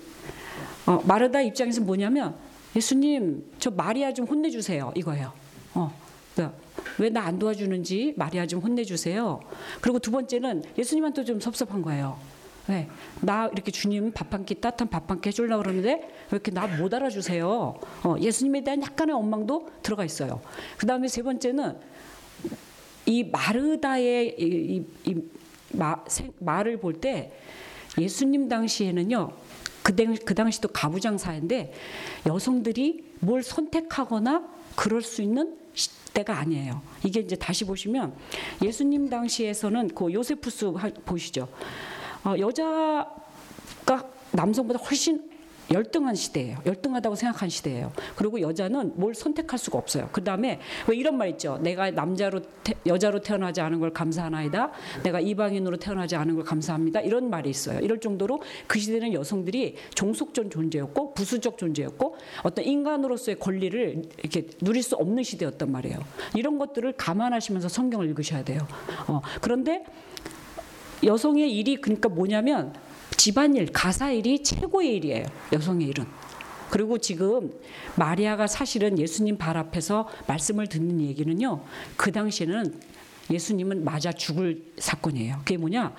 [0.87, 2.35] 어, 마르다 입장에서 뭐냐면
[2.75, 5.31] 예수님 저 마리아 좀 혼내주세요 이거예요.
[5.75, 5.93] 어,
[6.99, 9.39] 왜나 안 도와주는지 마리아 좀 혼내주세요.
[9.81, 12.17] 그리고 두 번째는 예수님한테 좀 섭섭한 거예요.
[12.67, 12.87] 네,
[13.21, 16.65] 나 이렇게 주님 밥 한 끼 따뜻한 밥 한 끼 해주려고 그러는데 왜 이렇게 나
[16.67, 17.47] 못 알아주세요?
[18.03, 20.41] 어, 예수님에 대한 약간의 원망도 들어가 있어요.
[20.77, 21.77] 그 다음에 세 번째는
[23.05, 24.45] 이 마르다의 이,
[25.05, 25.15] 이, 이
[25.73, 27.33] 마, 생, 말을 볼 때
[27.97, 29.31] 예수님 당시에는요
[29.83, 31.73] 그, 당, 그 당시도 가부장사인데
[32.25, 35.57] 여성들이 뭘 선택하거나 그럴 수 있는
[36.13, 36.81] 때가 아니에요.
[37.03, 38.13] 이게 이제 다시 보시면
[38.63, 41.49] 예수님 당시에서는 그 요세푸스 하- 보시죠.
[42.23, 45.33] 어, 여자가 남성보다 훨씬
[45.71, 46.57] 열등한 시대예요.
[46.65, 47.91] 열등하다고 생각한 시대예요.
[48.15, 50.09] 그리고 여자는 뭘 선택할 수가 없어요.
[50.11, 51.57] 그 다음에 왜 이런 말 있죠?
[51.61, 54.71] 내가 남자로 태, 여자로 태어나지 않은 걸 감사하나이다.
[55.03, 57.01] 내가 이방인으로 태어나지 않은 걸 감사합니다.
[57.01, 57.79] 이런 말이 있어요.
[57.79, 64.95] 이럴 정도로 그 시대는 여성들이 종속적 존재였고 부수적 존재였고 어떤 인간으로서의 권리를 이렇게 누릴 수
[64.95, 65.97] 없는 시대였단 말이에요.
[66.35, 68.59] 이런 것들을 감안하시면서 성경을 읽으셔야 돼요.
[69.07, 69.83] 어, 그런데
[71.05, 72.73] 여성의 일이 그러니까 뭐냐면
[73.17, 75.25] 집안일, 가사일이 최고의 일이에요.
[75.51, 76.05] 여성의 일은.
[76.69, 77.51] 그리고 지금
[77.95, 81.61] 마리아가 사실은 예수님 발 앞에서 말씀을 듣는 얘기는요.
[81.95, 82.79] 그 당시에는
[83.33, 85.37] 예수님은 맞아 죽을 사건이에요.
[85.39, 85.93] 그게 뭐냐?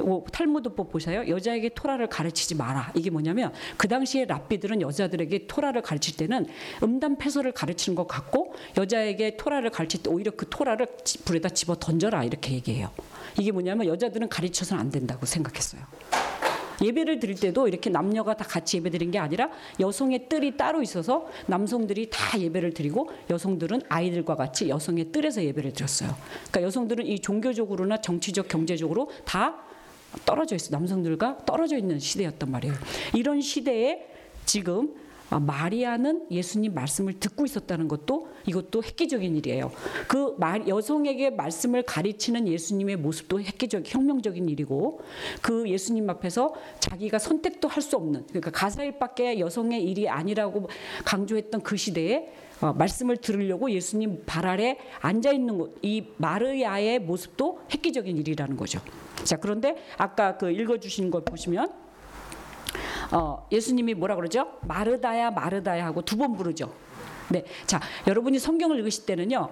[0.00, 1.24] 어, 탈무드법 보세요.
[1.28, 2.92] 여자에게 토라를 가르치지 마라.
[2.94, 6.46] 이게 뭐냐면 그 당시에 랍비들은 여자들에게 토라를 가르칠 때는
[6.82, 11.74] 음담 패설을 가르치는 것 같고 여자에게 토라를 가르칠 때 오히려 그 토라를 지- 불에다 집어
[11.76, 12.90] 던져라 이렇게 얘기해요.
[13.38, 15.82] 이게 뭐냐면 여자들은 가르쳐서는 안 된다고 생각했어요.
[16.84, 21.28] 예배를 드릴 때도 이렇게 남녀가 다 같이 예배 드린 게 아니라 여성의 뜰이 따로 있어서
[21.46, 26.14] 남성들이 다 예배를 드리고 여성들은 아이들과 같이 여성의 뜰에서 예배를 드렸어요.
[26.50, 29.56] 그러니까 여성들은 이 종교적으로나 정치적 경제적으로 다
[30.24, 30.70] 떨어져 있어.
[30.70, 32.74] 남성들과 떨어져 있는 시대였단 말이에요.
[33.14, 34.06] 이런 시대에
[34.44, 39.72] 지금 아, 마리아는 예수님 말씀을 듣고 있었다는 것도 이것도 획기적인 일이에요.
[40.06, 45.00] 그 말- 여성에게 말씀을 가르치는 예수님의 모습도 획기적, 혁명적인 일이고
[45.42, 50.68] 그 예수님 앞에서 자기가 선택도 할 수 없는 그러니까 가사일밖에 여성의 일이 아니라고
[51.04, 57.58] 강조했던 그 시대에 어, 말씀을 들으려고 예수님 발 아래 앉아 있는 것, 이 마르야의 모습도
[57.72, 58.80] 획기적인 일이라는 거죠.
[59.24, 61.83] 자 그런데 아까 그 읽어주신 걸 보시면
[63.14, 64.58] 어, 예수님이 뭐라 그러죠?
[64.62, 66.72] 마르다야 마르다야 하고 두 번 부르죠.
[67.30, 69.48] 네, 자 여러분이 성경을 읽으실 때는요.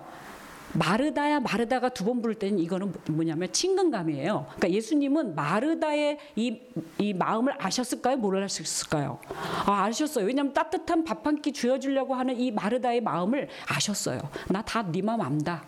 [0.75, 4.47] 마르다야 마르다가 두 번 부를 때는 이거는 뭐냐면 친근감이에요.
[4.57, 6.61] 그러니까 예수님은 마르다의 이,
[6.99, 8.17] 이 마음을 아셨을까요?
[8.17, 9.19] 몰랐을까요?
[9.67, 10.25] 아, 아셨어요.
[10.25, 14.21] 왜냐하면 따뜻한 밥 한 끼 주어주려고 하는 이 마르다의 마음을 아셨어요.
[14.49, 15.65] 나 다 네 마음 안다.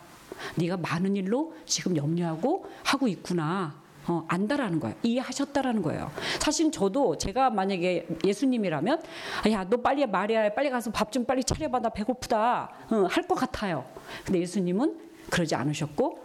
[0.57, 3.74] 네가 많은 일로 지금 염려하고 하고 있구나.
[4.07, 4.95] 어, 안다라는 거예요.
[5.03, 6.11] 이해하셨다라는 거예요.
[6.40, 9.03] 사실 저도 제가 만약에 예수님이라면
[9.51, 13.85] 야 너 빨리 마리아 빨리 가서 밥 좀 빨리 차려봐 나 배고프다 어, 할것 같아요.
[14.25, 14.99] 근데 예수님은
[15.31, 16.19] 그러지 않으셨고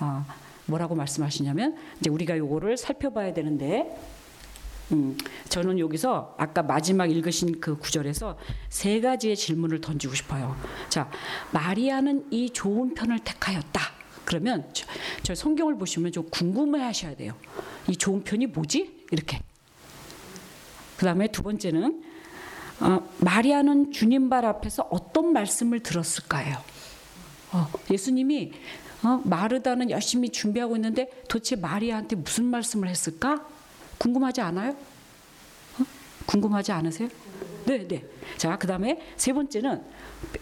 [0.00, 0.24] 어,
[0.66, 3.96] 뭐라고 말씀하시냐면 이제 우리가 요거를 살펴봐야 되는데
[4.92, 5.16] 음,
[5.48, 8.36] 저는 여기서 아까 마지막 읽으신 그 구절에서
[8.68, 10.54] 세 가지의 질문을 던지고 싶어요.
[10.90, 11.10] 자,
[11.52, 13.80] 마리아는 이 좋은 편을 택하였다.
[14.24, 14.86] 그러면 저,
[15.22, 17.34] 저 성경을 보시면 좀 궁금해 하셔야 돼요.
[17.88, 19.06] 이 좋은 편이 뭐지?
[19.10, 19.40] 이렇게.
[20.96, 22.02] 그 다음에 두 번째는
[22.80, 26.56] 어, 마리아는 주님 발 앞에서 어떤 말씀을 들었을까요?
[27.52, 28.52] 어, 예수님이
[29.04, 33.46] 어, 마르다는 열심히 준비하고 있는데 도대체 마리아한테 무슨 말씀을 했을까?
[33.98, 34.70] 궁금하지 않아요?
[34.70, 35.84] 어?
[36.26, 37.08] 궁금하지 않으세요?
[37.66, 38.04] 네, 네.
[38.36, 39.82] 자, 그다음에 세 번째는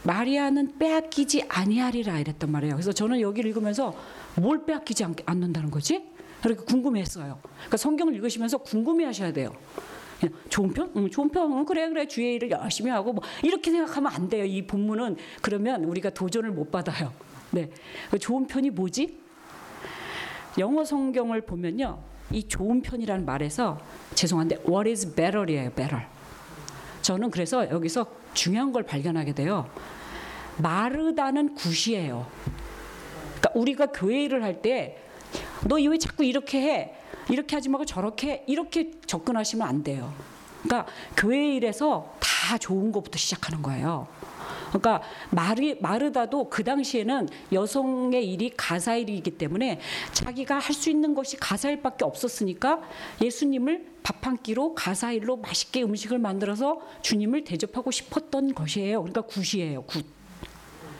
[0.03, 2.75] 마리아는 빼앗기지 아니하리라 이랬단 말이에요.
[2.75, 3.95] 그래서 저는 여기를 읽으면서
[4.37, 6.05] 뭘 빼앗기지 않, 않는다는 거지?
[6.43, 7.39] 그렇게 궁금했어요.
[7.43, 9.53] 그러니까 성경을 읽으시면서 궁금해 하셔야 돼요.
[10.19, 10.93] 그냥 좋은 편?
[10.97, 11.53] 응, 좋은 편.
[11.53, 14.45] 응, 그래 그래 주의 일을 열심히 하고 뭐 이렇게 생각하면 안 돼요.
[14.45, 17.13] 이 본문은 그러면 우리가 도전을 못 받아요.
[17.51, 17.71] 네,
[18.11, 19.21] 그 좋은 편이 뭐지?
[20.59, 21.99] 영어 성경을 보면요,
[22.31, 23.81] 이 좋은 편이라는 말에서
[24.15, 26.07] 죄송한데 what is better이에요, better.
[27.03, 29.69] 저는 그래서 여기서 중요한 걸 발견하게 돼요.
[30.59, 32.27] 마르다는 good이에요.
[33.41, 34.99] 그러니까 우리가 교회 일을 할때
[35.69, 36.95] 너 왜 자꾸 이렇게 해?
[37.29, 38.45] 이렇게 하지 말고 저렇게 해.
[38.47, 40.13] 이렇게 접근하시면 안 돼요.
[40.63, 44.07] 그러니까 교회 일에서 다 좋은 것부터 시작하는 거예요.
[44.73, 49.79] 그러니까 마르, 마르다도 그 당시에는 여성의 일이 가사 일이기 때문에
[50.13, 52.81] 자기가 할 수 있는 것이 가사 일밖에 없었으니까
[53.21, 59.03] 예수님을 밥 한 끼로 가사 일로 맛있게 음식을 만들어서 주님을 대접하고 싶었던 것이에요.
[59.03, 59.83] 그러니까 good이에요.
[59.83, 60.07] good.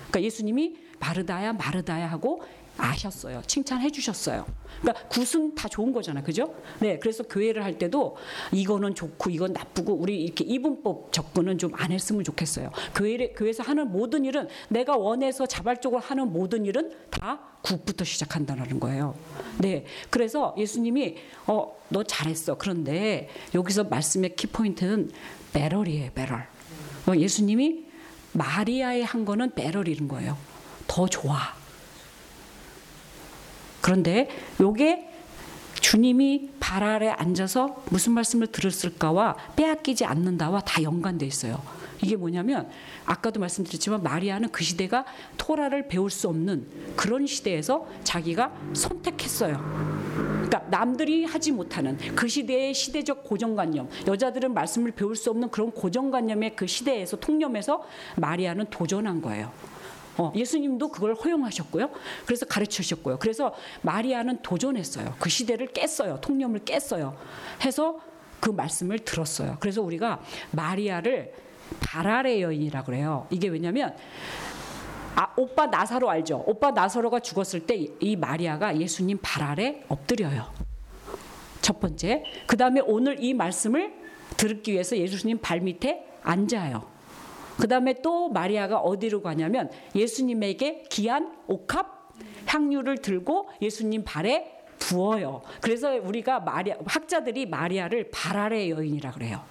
[0.09, 2.43] 그러니까 예수님이 마르다야 마르다야 하고
[2.77, 3.43] 아셨어요.
[3.47, 4.47] 칭찬해 주셨어요.
[4.81, 6.23] 그러니까 굿은 다 좋은 거잖아.
[6.23, 6.55] 그죠?
[6.81, 6.99] 네.
[6.99, 8.17] 그래서 교회를 할 때도
[8.53, 12.71] 이거는 좋고 이건 나쁘고 우리 이렇게 이분법 접근은 좀 안 했으면 좋겠어요.
[12.95, 19.15] 교회 교회에서 하는 모든 일은 내가 원해서 자발적으로 하는 모든 일은 다 굿부터 시작한다는 거예요.
[19.59, 19.85] 네.
[20.11, 22.57] 그래서 예수님이 어, 너 잘했어.
[22.57, 25.11] 그런데 여기서 말씀의 키포인트는
[25.53, 26.11] 배럴이에요.
[26.15, 26.47] 배럴.
[27.09, 27.87] 어, 예수님이
[28.33, 30.37] 마리아의 한 거는 배럴이는 거예요.
[30.87, 31.55] 더 좋아.
[33.83, 35.11] 그런데 요게
[35.81, 41.61] 주님이 발 아래 앉아서 무슨 말씀을 들었을까와 빼앗기지 않는다와 다 연관돼 있어요.
[42.03, 42.69] 이게 뭐냐면
[43.05, 45.05] 아까도 말씀드렸지만 마리아는 그 시대가
[45.37, 46.67] 토라를 배울 수 없는
[46.97, 49.59] 그런 시대에서 자기가 선택했어요.
[50.15, 56.57] 그러니까 남들이 하지 못하는 그 시대의 시대적 고정관념, 여자들은 말씀을 배울 수 없는 그런 고정관념의
[56.57, 57.85] 그 시대에서 통념에서
[58.17, 59.51] 마리아는 도전한 거예요.
[60.19, 61.91] 어, 예수님도 그걸 허용하셨고요.
[62.27, 63.19] 그래서 가르치셨고요.
[63.19, 65.15] 그래서 마리아는 도전했어요.
[65.19, 66.21] 그 시대를 깼어요.
[66.21, 67.17] 통념을 깼어요.
[67.65, 67.99] 해서
[68.41, 69.57] 그 말씀을 들었어요.
[69.61, 70.21] 그래서 우리가
[70.51, 71.33] 마리아를
[71.81, 73.27] 발 아래 여인이라 그래요.
[73.31, 73.97] 이게 왜냐면
[75.15, 76.43] 아, 오빠 나사로 알죠?
[76.47, 80.51] 오빠 나사로가 죽었을 때 이 마리아가 예수님 발 아래 엎드려요.
[81.61, 82.25] 첫 번째.
[82.47, 83.93] 그 다음에 오늘 이 말씀을
[84.37, 86.92] 들기 위해서 예수님 발 밑에 앉아요.
[87.59, 92.03] 그 다음에 또 마리아가 어디로 가냐면 예수님에게 귀한 옥합
[92.47, 95.43] 향유를 들고 예수님 발에 부어요.
[95.61, 99.43] 그래서 우리가 마리아 학자들이 마리아를 발 아래 여인이라 그래요.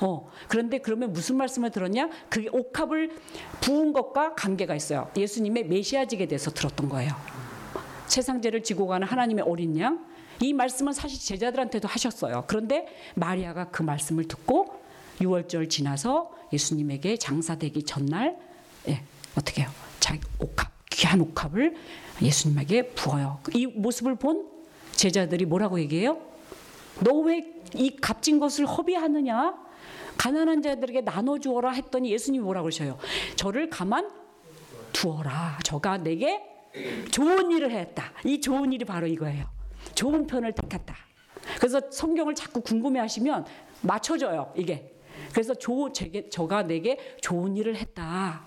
[0.00, 2.10] 어, 그런데 그러면 무슨 말씀을 들었냐?
[2.28, 3.10] 그 옥합을
[3.60, 5.10] 부은 것과 관계가 있어요.
[5.16, 7.12] 예수님의 메시아직에 대해서 들었던 거예요.
[8.06, 10.04] 세상죄를 지고 가는 하나님의 어린 양.
[10.40, 12.44] 이 말씀은 사실 제자들한테도 하셨어요.
[12.48, 14.74] 그런데 마리아가 그 말씀을 듣고
[15.20, 18.36] 6월절 지나서 예수님에게 장사되기 전날
[18.88, 19.02] 예,
[19.36, 19.70] 어떻게 해요?
[20.00, 21.74] 자기 옥합, 귀한 옥합을
[22.20, 23.40] 예수님에게 부어요.
[23.54, 24.48] 이 모습을 본
[24.92, 26.18] 제자들이 뭐라고 얘기해요?
[27.00, 29.54] 너 왜 이 값진 것을 허비하느냐?
[30.18, 32.98] 가난한 자들에게 나눠 주어라 했더니 예수님이 뭐라 그러셔요?
[33.34, 34.10] 저를 가만
[34.92, 35.58] 두어라.
[35.64, 36.42] 저가 내게
[37.10, 38.12] 좋은 일을 했다.
[38.24, 39.46] 이 좋은 일이 바로 이거예요.
[39.94, 40.94] 좋은 편을 택했다.
[41.56, 43.46] 그래서 성경을 자꾸 궁금해 하시면
[43.80, 44.52] 맞춰줘요.
[44.54, 44.92] 이게.
[45.32, 48.42] 그래서 조, 제게, 저가 내게 좋은 일을 했다.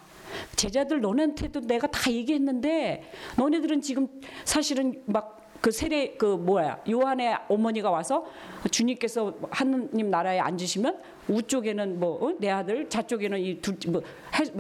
[0.56, 3.04] 제자들 너네한테도 내가 다 얘기했는데
[3.38, 4.08] 너네들은 지금
[4.44, 8.24] 사실은 막 그 세례 그 뭐야 요한의 어머니가 와서
[8.70, 14.04] 주님께서 하느님 나라에 앉으시면 우쪽에는 뭐내 아들 좌쪽에는 이둘뭐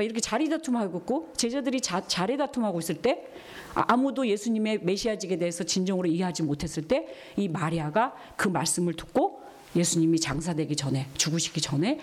[0.01, 3.27] 이렇게 자리 다툼하고 있고 제자들이 자, 자리 다툼하고 있을 때
[3.75, 7.05] 아- 아무도 예수님의 메시아직에 대해서 진정으로 이해하지 못했을 때
[7.37, 9.44] 이 마리아가 그 말씀을 듣고
[9.75, 11.99] 예수님이 장사되기 전에 죽으시기 전에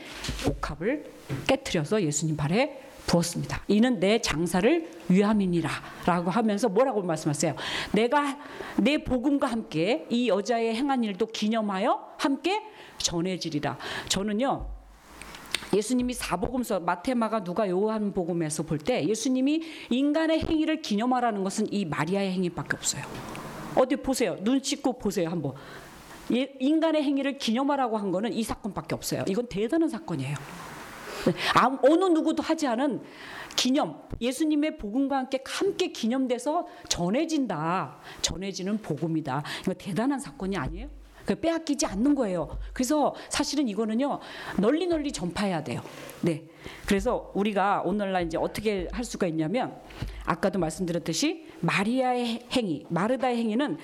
[0.47, 1.05] 옥합을
[1.47, 3.63] 깨뜨려서 예수님 발에 부었습니다.
[3.69, 7.57] 이는 내 장사를 위함이니라라고 하면서 뭐라고 말씀하세요?
[7.93, 8.39] 내가
[8.77, 12.63] 내 복음과 함께 이 여자의 행한 일도 기념하여 함께
[12.99, 13.77] 전해지리라.
[14.09, 14.69] 저는요.
[15.75, 22.33] 예수님이 사복음서 마테마가 누가 요한 복음에서 볼 때 예수님이 인간의 행위를 기념하라는 것은 이 마리아의
[22.33, 23.03] 행위밖에 없어요.
[23.75, 24.37] 어디 보세요.
[24.43, 25.55] 눈 씻고 보세요 한번.
[26.33, 29.25] 예, 인간의 행위를 기념하라고 한 거는 이 사건밖에 없어요.
[29.29, 30.35] 이건 대단한 사건이에요.
[31.27, 33.01] 네, 아무- 어느 누구도 하지 않은
[33.55, 40.89] 기념 예수님의 복음과 함께 함께 기념돼서 전해진다 전해지는 복음이다 이거 대단한 사건이 아니에요
[41.25, 42.59] 그 빼앗기지 않는 거예요.
[42.73, 44.21] 그래서 사실은 이거는요
[44.59, 45.83] 널리 널리 전파해야 돼요.
[46.21, 46.45] 네.
[46.87, 49.77] 그래서 우리가 오늘날 이제 어떻게 할 수가 있냐면
[50.25, 53.79] 아까도 말씀드렸듯이 마리아의 행위 마르다의 행위는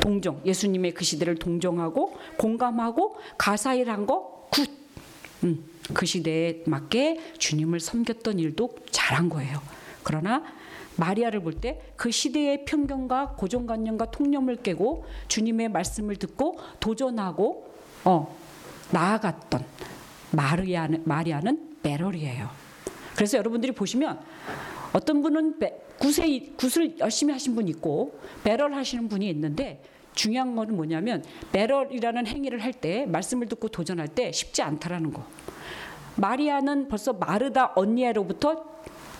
[0.00, 4.70] 동정 예수님의 그 시대를 동정하고 공감하고 가사일한 거 good.
[5.44, 9.60] 음, 그 시대에 맞게 주님을 섬겼던 일도 잘한 거예요.
[10.02, 10.42] 그러나
[10.96, 17.66] 마리아를 볼 때 그 시대의 편견과 고정관념과 통념을 깨고 주님의 말씀을 듣고 도전하고
[18.04, 18.36] 어,
[18.92, 19.64] 나아갔던
[20.32, 22.48] 마리아는, 마리아는 베럴이에요.
[23.14, 24.20] 그래서 여러분들이 보시면
[24.92, 29.82] 어떤 분은 배- 굿에, 굿을 열심히 하신 분이 있고 배럴 하시는 분이 있는데
[30.14, 35.24] 중요한 거는 뭐냐면 배럴이라는 행위를 할 때 말씀을 듣고 도전할 때 쉽지 않다라는 거.
[36.16, 38.75] 마리아는 벌써 마르다 언니로부터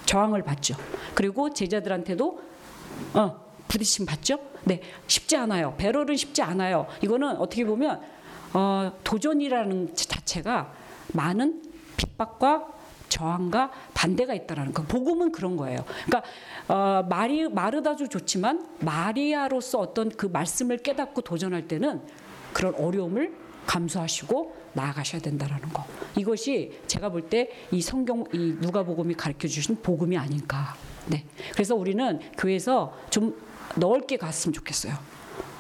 [0.07, 0.75] 저항을 받죠.
[1.15, 2.41] 그리고 제자들한테도
[3.15, 4.39] 어, 부딪힘 받죠.
[4.65, 5.75] 네, 쉽지 않아요.
[5.77, 6.87] 배럴은 쉽지 않아요.
[7.03, 8.01] 이거는 어떻게 보면
[8.55, 10.73] 어, 도전이라는 자체가
[11.13, 11.63] 많은
[11.97, 12.69] 핍박과
[13.09, 14.83] 저항과 반대가 있다라는 거.
[14.83, 15.85] 복음은 그런 거예요.
[16.07, 16.23] 그러니까
[16.69, 22.03] 어, 마리 마르다도 좋지만 마리아로서 어떤 그 말씀을 깨닫고 도전할 때는
[22.53, 25.85] 그런 어려움을 감수하시고 나아가셔야 된다라는 거.
[26.17, 30.75] 이것이 제가 볼 때 이 성경 이 누가복음이 가르쳐 주신 복음이 아닐까.
[31.07, 31.25] 네.
[31.53, 33.37] 그래서 우리는 교회에서 좀
[33.77, 34.95] 넓게 갔으면 좋겠어요.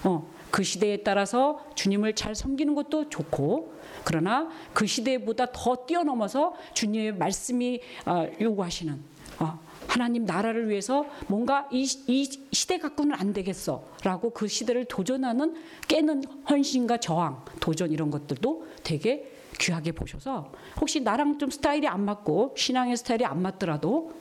[0.04, 7.16] 어, 그 시대에 따라서 주님을 잘 섬기는 것도 좋고 그러나 그 시대보다 더 뛰어넘어서 주님의
[7.16, 8.98] 말씀이 어, 요구하시는
[9.40, 9.58] 어,
[9.96, 15.54] 하나님 나라를 위해서 뭔가 이, 시- 이 시대 갖고는 안 되겠어 라고 그 시대를 도전하는
[15.88, 22.54] 깨는 헌신과 저항, 도전 이런 것들도 되게 귀하게 보셔서 혹시 나랑 좀 스타일이 안 맞고
[22.58, 24.12] 신앙의 스타일이 안 맞더라도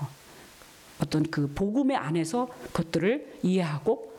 [0.00, 0.06] 어,
[1.02, 4.13] 어떤 그 복음의 안에서 그것들을 이해하고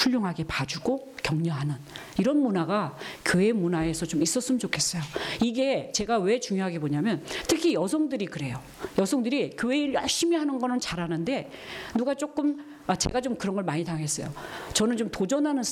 [0.00, 1.74] 훌륭하게 봐주고 격려하는
[2.18, 5.02] 이런 문화가 교회 문화에서 좀 있었으면 좋겠어요.
[5.42, 8.60] 이게 제가 왜 중요하게 보냐면 특히 여성들이 그래요.
[8.98, 11.50] 여성들이 교회 일 열심히 하는 거는 잘하는데
[11.96, 14.32] 누가 조금 아 제가 좀 그런 걸 많이 당했어요.
[14.72, 15.62] 저는 좀 도전하는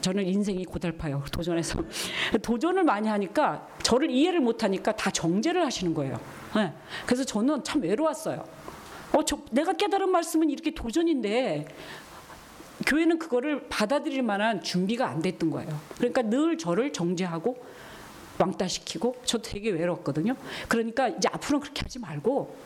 [0.00, 1.24] 저는 인생이 고달파요.
[1.32, 1.82] 도전해서
[2.42, 6.20] 도전을 많이 하니까 저를 이해를 못 하니까 다 정죄를 하시는 거예요.
[6.58, 6.72] 예,
[7.06, 8.44] 그래서 저는 참 외로웠어요.
[9.14, 11.66] 어, 저, 내가 깨달은 말씀은 이렇게 도전인데
[12.86, 15.80] 교회는 그거를 받아들일 만한 준비가 안 됐던 거예요.
[15.96, 17.56] 그러니까 늘 저를 정죄하고
[18.38, 20.36] 왕따시키고 저 되게 외롭거든요.
[20.68, 22.56] 그러니까 이제 앞으로는 그렇게 하지 말고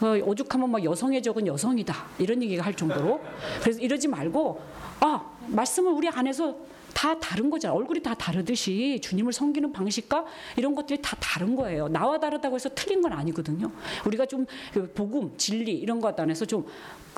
[0.00, 3.20] 어, 오죽하면 막 여성의 적은 여성이다 이런 얘기가 할 정도로
[3.62, 4.60] 그래서 이러지 말고
[5.00, 6.54] 아 말씀을 우리 안에서
[6.96, 7.74] 다 다른 거잖아.
[7.74, 10.24] 얼굴이 다 다르듯이 주님을 섬기는 방식과
[10.56, 11.88] 이런 것들이 다 다른 거예요.
[11.88, 13.70] 나와 다르다고 해서 틀린 건 아니거든요.
[14.06, 16.66] 우리가 좀그 복음 진리 이런 것 안에서 좀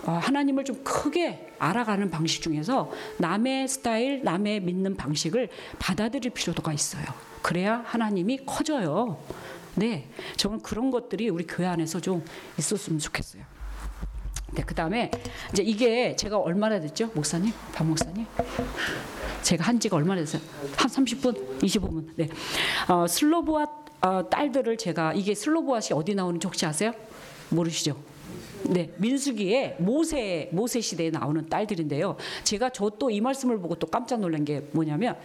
[0.03, 7.05] 어, 하나님을 좀 크게 알아가는 방식 중에서 남의 스타일 남의 믿는 방식을 받아들일 필요가 있어요.
[7.43, 9.23] 그래야 하나님이 커져요.
[9.77, 12.25] 네, 저는 그런 것들이 우리 교회 안에서 좀
[12.59, 13.58] 있었으면 좋겠어요.
[14.59, 15.09] 네, 그 다음에
[15.53, 18.27] 이제 이게 제가 얼마나 됐죠, 목사님, 박 목사님?
[19.42, 20.42] 제가 한 지가 얼마나 됐어요?
[20.77, 22.09] 한 30분, 25분.
[22.16, 22.29] 네,
[22.88, 23.66] 어, 슬로보아
[24.01, 26.92] 어, 딸들을 제가 이게 슬로보아시 어디 나오는지 혹시 아세요?
[27.51, 27.97] 모르시죠?
[28.64, 32.17] 네, 민수기에 모세 모세 시대에 나오는 딸들인데요.
[32.42, 35.17] 제가 저 또 이 말씀을 보고 또 깜짝 놀란 게 뭐냐면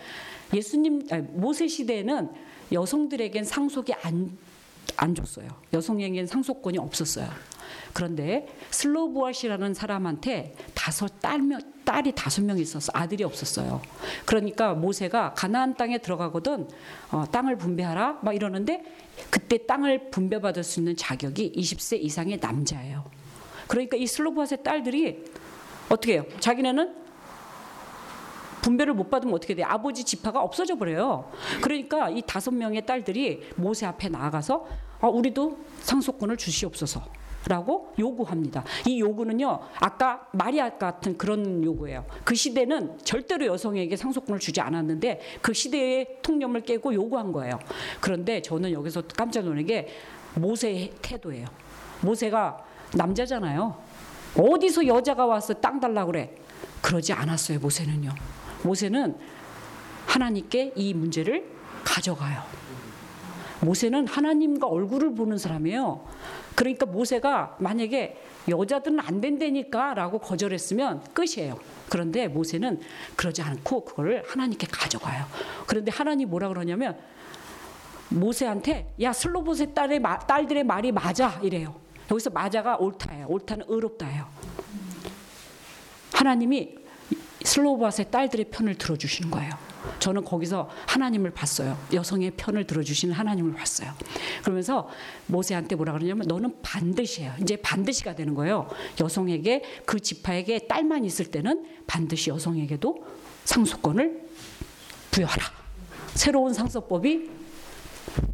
[0.54, 2.30] 예수님 아니, 모세 시대에는
[2.72, 4.38] 여성들에겐 상속이 안,
[4.98, 5.48] 안 줬어요.
[5.74, 7.30] 여성에겐 상속권이 없었어요.
[7.94, 13.82] 그런데 슬로보아시라는 사람한테 다섯 딸며, 딸이 다섯 명 있었어 아들이 없었어요.
[14.26, 16.68] 그러니까 모세가 가나안 땅에 들어가거든
[17.12, 18.84] 어, 땅을 분배하라 막 이러는데
[19.30, 23.06] 그때 땅을 분배받을 수 있는 자격이 20세 이상의 남자예요.
[23.68, 25.24] 그러니까 이 슬로보아스의 딸들이
[25.90, 26.26] 어떻게 해요?
[26.40, 27.03] 자기네는
[28.64, 29.68] 분배를 못 받으면 어떻게 돼요?
[29.70, 31.30] 아버지 지파가 없어져 버려요.
[31.62, 34.66] 그러니까 이 다섯 명의 딸들이 모세 앞에 나아가서
[35.02, 37.04] 아, 우리도 상속권을 주시옵소서.
[37.46, 38.64] 라고 요구합니다.
[38.88, 42.06] 이 요구는요, 아까 마리아 같은 그런 요구예요.
[42.24, 47.60] 그 시대는 절대로 여성에게 상속권을 주지 않았는데 그 시대의 통념을 깨고 요구한 거예요.
[48.00, 49.90] 그런데 저는 여기서 깜짝 놀란 게
[50.36, 51.46] 모세의 태도예요.
[52.00, 52.64] 모세가
[52.96, 53.76] 남자잖아요.
[54.38, 56.34] 어디서 여자가 와서 땅 달라 그래?
[56.82, 57.60] 그러지 않았어요.
[57.60, 58.12] 모세는요.
[58.64, 59.18] 모세는
[60.08, 61.46] 하나님께 이 문제를
[61.84, 62.42] 가져가요.
[63.62, 66.06] 모세는 하나님과 얼굴을 보는 사람이에요.
[66.56, 71.58] 그러니까 모세가 만약에 여자들은 안 된다니까 라고 거절했으면 끝이에요.
[71.90, 72.82] 그런데 모세는
[73.16, 75.26] 그러지 않고 그거를 하나님께 가져가요.
[75.66, 76.98] 그런데 하나님 뭐라 그러냐면
[78.10, 81.76] 모세한테 야 슬로보세 딸의 마- 딸들의 말이 맞아 이래요.
[82.12, 83.28] 여기서 맞아가 옳다예요.
[83.30, 84.26] 옳다는 의롭다예요.
[86.14, 86.76] 하나님이
[87.44, 89.52] 슬로바스의 딸들의 편을 들어주시는 거예요.
[90.00, 91.78] 저는 거기서 하나님을 봤어요.
[91.94, 93.92] 여성의 편을 들어주시는 하나님을 봤어요.
[94.42, 94.90] 그러면서
[95.28, 97.34] 모세한테 뭐라 그러냐면 너는 반드시예요.
[97.42, 98.70] 이제 반드시가 되는 거예요.
[99.00, 103.06] 여성에게 그 지파에게 딸만 있을 때는 반드시 여성에게도
[103.44, 104.24] 상속권을
[105.12, 105.44] 부여하라.
[106.16, 107.30] 새로운 상속법이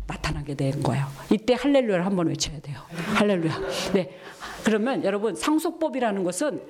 [0.07, 1.07] 나타나게 된 거예요.
[1.31, 2.79] 이때 할렐루야를 한번 외쳐야 돼요.
[3.15, 3.59] 할렐루야.
[3.93, 4.19] 네.
[4.63, 6.61] 그러면 여러분 상속법이라는 것은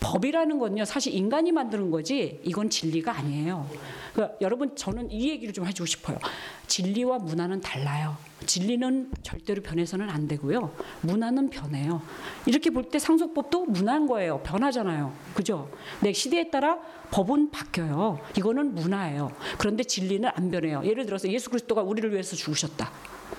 [0.00, 3.68] 법이라는 건요 사실 인간이 만드는 거지 이건 진리가 아니에요.
[4.12, 6.18] 그러니까 여러분 저는 이 얘기를 좀 해주고 싶어요.
[6.66, 8.16] 진리와 문화는 달라요.
[8.46, 10.72] 진리는 절대로 변해서는 안 되고요.
[11.02, 12.00] 문화는 변해요.
[12.46, 14.40] 이렇게 볼 때 상속법도 문화인 거예요.
[14.44, 15.12] 변하잖아요.
[15.34, 15.70] 그죠?
[16.00, 16.78] 내 시대에 따라
[17.10, 18.18] 법은 바뀌어요.
[18.36, 19.30] 이거는 문화예요.
[19.58, 20.82] 그런데 진리는 안 변해요.
[20.84, 22.90] 예를 들어서 예수 그리스도가 우리를 위해서 죽으셨다.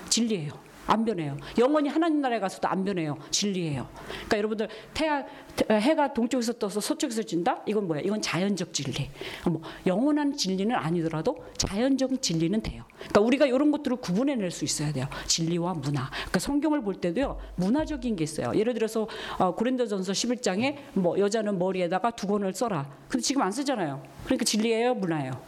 [0.08, 0.52] 진리예요.
[0.90, 1.36] 안 변해요.
[1.56, 3.16] 영원히 하나님 나라에 가서도 안 변해요.
[3.30, 3.86] 진리예요.
[4.08, 5.24] 그러니까 여러분들 태아,
[5.54, 7.62] 태- 해가 동쪽에서 떠서 서쪽에서 진다?
[7.66, 8.00] 이건 뭐야?
[8.00, 9.08] 이건 자연적 진리.
[9.46, 12.82] 뭐 영원한 진리는 아니더라도 자연적 진리는 돼요.
[12.98, 15.06] 그러니까 우리가 이런 것들을 구분해낼 수 있어야 돼요.
[15.26, 16.10] 진리와 문화.
[16.10, 17.38] 그러니까 성경을 볼 때도요.
[17.54, 18.52] 문화적인 게 있어요.
[18.56, 19.06] 예를 들어서
[19.38, 22.90] 어, 고린도전서 11장에 뭐 여자는 머리에다가 두건을 써라.
[23.08, 24.02] 근데 지금 안 쓰잖아요.
[24.24, 25.40] 그러니까 진리예요, 문화예요.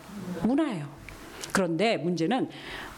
[0.45, 1.02] 문화예요.
[1.53, 2.49] 그런데 문제는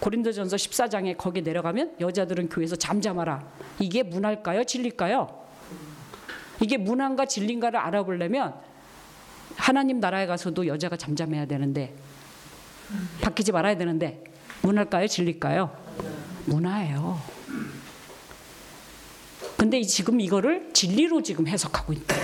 [0.00, 3.44] 고린도전서 14장에 거기 내려가면 여자들은 교회에서 잠잠하라.
[3.80, 4.64] 이게 문화일까요?
[4.64, 5.44] 진리일까요?
[6.60, 8.54] 이게 문화인가 진리인가를 알아보려면
[9.56, 11.94] 하나님 나라에 가서도 여자가 잠잠해야 되는데
[13.22, 14.22] 바뀌지 말아야 되는데
[14.62, 15.06] 문화일까요?
[15.08, 15.76] 진리일까요?
[16.46, 17.18] 문화예요.
[19.56, 22.14] 근데 이- 지금 이거를 진리로 지금 해석하고 있다.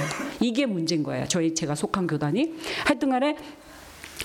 [0.41, 1.27] 이게 문제인 거예요.
[1.27, 2.55] 저희 제가 속한 교단이
[2.87, 3.37] 하여튼간에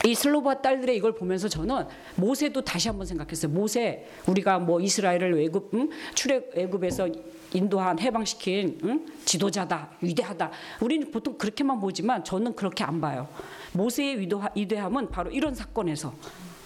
[0.04, 3.52] 이 슬로바 딸들의 이걸 보면서 저는 모세도 다시 한번 생각했어요.
[3.52, 5.90] 모세 우리가 뭐 이스라엘을 외국 응?
[6.14, 7.10] 출애 애굽에서
[7.54, 9.06] 인도한 해방시킨 응?
[9.24, 10.52] 지도자다 위대하다.
[10.82, 13.28] 우리는 보통 그렇게만 보지만 저는 그렇게 안 봐요.
[13.72, 16.14] 모세의 위도하, 위대함은 바로 이런 사건에서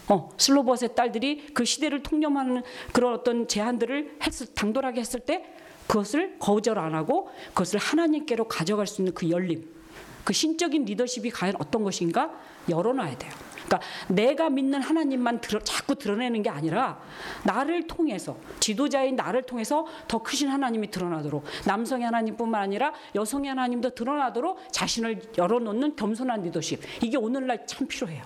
[0.07, 5.43] 어, 슬로버스의 딸들이 그 시대를 통념하는 그런 어떤 제안들을 했을, 당돌하게 했을 때
[5.87, 9.67] 그것을 거절 안 하고 그것을 하나님께로 가져갈 수 있는 그 열림,
[10.23, 12.31] 그 신적인 리더십이 과연 어떤 것인가
[12.69, 13.31] 열어놔야 돼요.
[13.69, 16.99] 그러니까 내가 믿는 하나님만 드러, 자꾸 드러내는 게 아니라
[17.43, 24.59] 나를 통해서 지도자인 나를 통해서 더 크신 하나님이 드러나도록 남성의 하나님뿐만 아니라 여성의 하나님도 드러나도록
[24.71, 28.23] 자신을 열어놓는 겸손한 리더십 이게 오늘날 참 필요해요.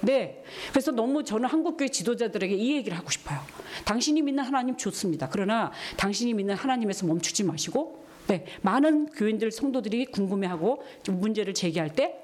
[0.00, 0.42] 네.
[0.70, 3.40] 그래서 너무 저는 한국교회 지도자들에게 이 얘기를 하고 싶어요.
[3.84, 5.28] 당신이 믿는 하나님 좋습니다.
[5.28, 8.46] 그러나 당신이 믿는 하나님에서 멈추지 마시고, 네.
[8.62, 12.16] 많은 교인들, 성도들이 궁금해하고 좀 문제를 제기할 때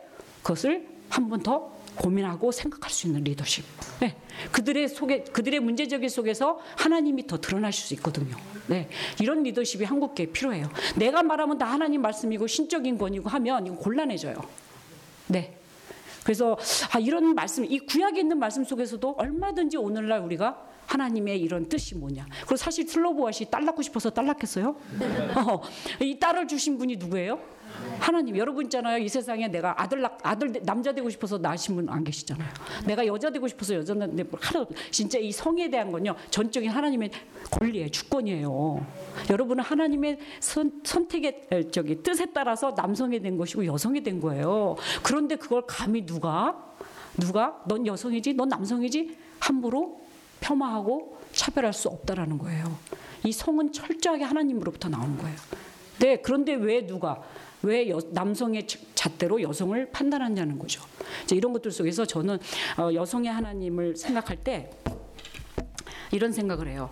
[0.43, 3.65] 그것을 한 번 더 고민하고 생각할 수 있는 리더십.
[4.01, 4.17] 네.
[4.51, 8.37] 그들의 속에, 그들의 문제적인 속에서 하나님이 더 드러나실 수 있거든요.
[8.67, 8.89] 네.
[9.21, 10.69] 이런 리더십이 한국교회에 필요해요.
[10.97, 14.35] 내가 말하면 다 하나님 말씀이고 신적인 권이고 하면 이거 곤란해져요.
[15.29, 15.57] 네.
[16.25, 16.59] 그래서
[16.93, 22.27] 아, 이런 말씀, 이 구약에 있는 말씀 속에서도 얼마든지 오늘날 우리가 하나님의 이런 뜻이 뭐냐.
[22.43, 24.77] 그리고 사실 슬로보아시 딸 낳고 싶어서 딸 낳겠어요?
[25.37, 25.61] 어,
[26.01, 27.39] 이 딸을 주신 분이 누구예요?
[27.99, 28.37] 하나님.
[28.37, 28.99] 여러분 있잖아요.
[28.99, 32.49] 이 세상에 내가 아들 낳, 아들 남자 되고 싶어서 낳으신 분 안 계시잖아요.
[32.87, 36.15] 내가 여자 되고 싶어서 여자 낳는데 하나 진짜 이 성에 대한 건요.
[36.31, 37.11] 전적인 하나님의
[37.51, 37.89] 권리예요.
[37.89, 38.87] 주권이에요.
[39.31, 44.77] 여러분은 하나님의 선, 선택의 에, 저기 뜻에 따라서 남성이 된 것이고 여성이 된 거예요.
[45.03, 46.73] 그런데 그걸 감히 누가
[47.19, 50.01] 누가 넌 여성이지, 넌 남성이지 함부로
[50.49, 52.77] 폄하하고 차별할 수 없다라는 거예요.
[53.25, 55.37] 이 성은 철저하게 하나님으로부터 나오는 거예요.
[55.99, 57.23] 네, 그런데 왜 누가
[57.63, 60.83] 왜 여- 남성의 자- 잣대로 여성을 판단하냐는 거죠.
[61.25, 62.39] 이제 이런 것들 속에서 저는
[62.79, 64.71] 어, 여성의 하나님을 생각할 때
[66.13, 66.91] 이런 생각을 해요.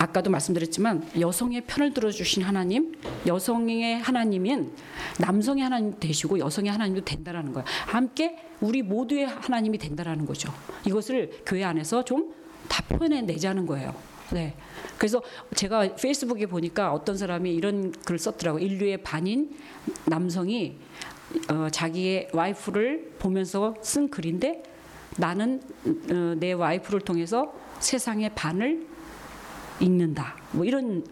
[0.00, 2.94] 아까도 말씀드렸지만 여성의 편을 들어주신 하나님,
[3.26, 4.72] 여성의 하나님인
[5.18, 7.66] 남성의 하나님 되시고 여성의 하나님도 된다라는 거예요.
[7.86, 10.52] 함께 우리 모두의 하나님이 된다라는 거죠.
[10.86, 12.40] 이것을 교회 안에서 좀
[12.70, 13.94] 다 표현해 내자는 거예요.
[14.30, 14.54] 네.
[14.96, 15.20] 그래서
[15.56, 18.64] 제가 페이스북에 보니까 어떤 사람이 이런 글을 썼더라고요.
[18.64, 19.50] 인류의 반인
[20.06, 20.78] 남성이
[21.50, 24.62] 어, 자기의 와이프를 보면서 쓴 글인데
[25.16, 28.86] 나는 어, 내 와이프를 통해서 세상의 반을
[29.80, 30.36] 읽는다.
[30.52, 31.04] 뭐 이런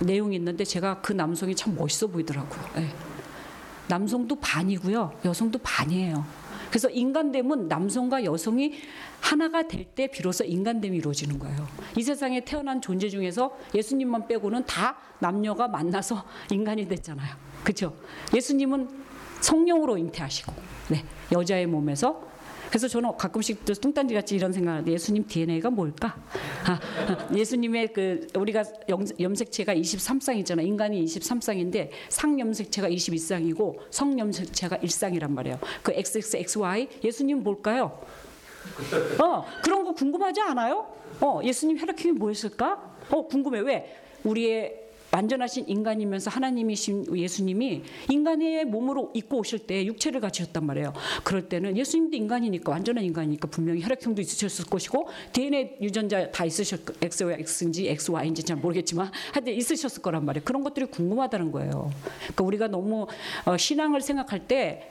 [0.00, 2.60] 내용이 있는데 제가 그 남성이 참 멋있어 보이더라고요.
[2.78, 2.88] 예.
[3.88, 6.24] 남성도 반이고요, 여성도 반이에요.
[6.68, 8.74] 그래서 인간됨은 남성과 여성이
[9.20, 11.66] 하나가 될 때 비로소 인간됨이 이루어지는 거예요.
[11.96, 17.34] 이 세상에 태어난 존재 중에서 예수님만 빼고는 다 남녀가 만나서 인간이 됐잖아요.
[17.64, 17.96] 그렇죠?
[18.34, 18.88] 예수님은
[19.40, 20.52] 성령으로 잉태하시고,
[20.90, 22.22] 네, 여자의 몸에서
[22.68, 26.16] 그래서 저는 가끔씩 또 뚱딴지 같이 이런 생각하는데 예수님 DNA가 뭘까?
[26.64, 30.66] 아, 아, 예수님의 그 우리가 염, 염색체가 23쌍이잖아요.
[30.66, 35.58] 인간이 23쌍인데 상 염색체가 22쌍이고 성 염색체가 1쌍이란 말이에요.
[35.82, 38.00] 그 XXXY 예수님 뭘까요?
[39.20, 40.86] 어, 그런 거 궁금하지 않아요?
[41.20, 42.96] 어, 예수님 혈액형이 뭐였을까?
[43.10, 43.60] 어, 궁금해.
[43.60, 43.96] 왜?
[44.24, 50.92] 우리의 완전하신 인간이면서 하나님이신 예수님이 인간의 몸으로 입고 오실 때 육체를 가지셨단 말이에요.
[51.24, 57.88] 그럴 때는 예수님도 인간이니까 완전한 인간이니까 분명히 혈액형도 있으셨을 것이고 DNA 유전자 다 있으셨 XX인지
[57.88, 60.44] XY인지 잘 모르겠지만 하여튼 있으셨을 거란 말이에요.
[60.44, 61.90] 그런 것들이 궁금하다는 거예요.
[62.18, 63.06] 그러니까 우리가 너무
[63.44, 64.90] 어, 신앙을 생각할 때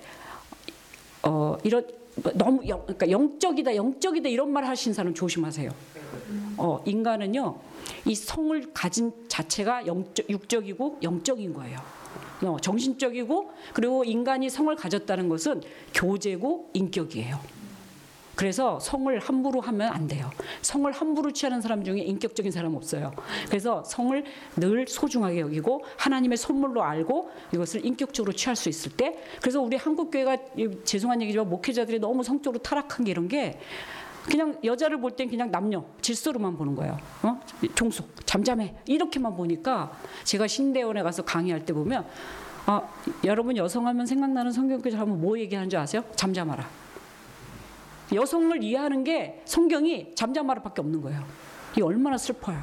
[1.24, 1.86] 어, 이런
[2.34, 5.97] 너무 영, 그러니까 영적이다, 영적이다 이런 말 하신 사람 조심하세요.
[6.58, 7.56] 어, 인간은요,
[8.06, 11.80] 이 성을 가진 자체가 영적, 육적이고 영적인 거예요.
[12.44, 15.62] 어, 정신적이고 그리고 인간이 성을 가졌다는 것은
[15.94, 17.58] 교제고 인격이에요.
[18.38, 20.30] 그래서 성을 함부로 하면 안 돼요.
[20.62, 23.12] 성을 함부로 취하는 사람 중에 인격적인 사람 없어요.
[23.48, 24.24] 그래서 성을
[24.58, 30.12] 늘 소중하게 여기고 하나님의 선물로 알고 이것을 인격적으로 취할 수 있을 때 그래서 우리 한국
[30.12, 30.38] 교회가
[30.84, 33.60] 죄송한 얘기지만 목회자들이 너무 성적으로 타락한 게 이런 게
[34.30, 36.98] 그냥 여자를 볼 땐 그냥 남녀 질서로만 보는 거예요.
[37.24, 37.40] 어?
[37.76, 39.92] 종속, 잠잠해 이렇게만 보니까
[40.26, 42.06] 제가 신대원에 가서 강의할 때 보면
[42.66, 42.82] 아,
[43.24, 46.04] 여러분 여성하면 생각나는 성경구절 하면 뭐 얘기하는 줄 아세요?
[46.16, 46.68] 잠잠하라.
[48.14, 51.24] 여성을 이해하는 게 성경이 잠잠하라밖에 없는 거예요.
[51.78, 52.62] 이 얼마나 슬퍼요.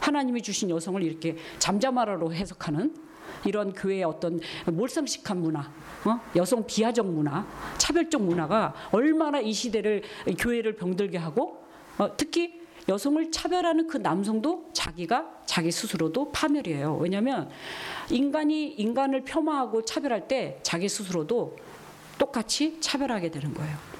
[0.00, 2.94] 하나님이 주신 여성을 이렇게 잠잠하라로 해석하는
[3.44, 5.60] 이런 교회의 어떤 몰상식한 문화,
[6.04, 6.20] 어?
[6.36, 7.46] 여성 비하적 문화,
[7.78, 10.02] 차별적 문화가 얼마나 이 시대를
[10.38, 11.64] 교회를 병들게 하고
[11.98, 16.96] 어, 특히 여성을 차별하는 그 남성도 자기가 자기 스스로도 파멸이에요.
[16.96, 17.48] 왜냐하면
[18.10, 21.56] 인간이 인간을 폄하하고 차별할 때 자기 스스로도
[22.18, 23.93] 똑같이 차별하게 되는 거예요.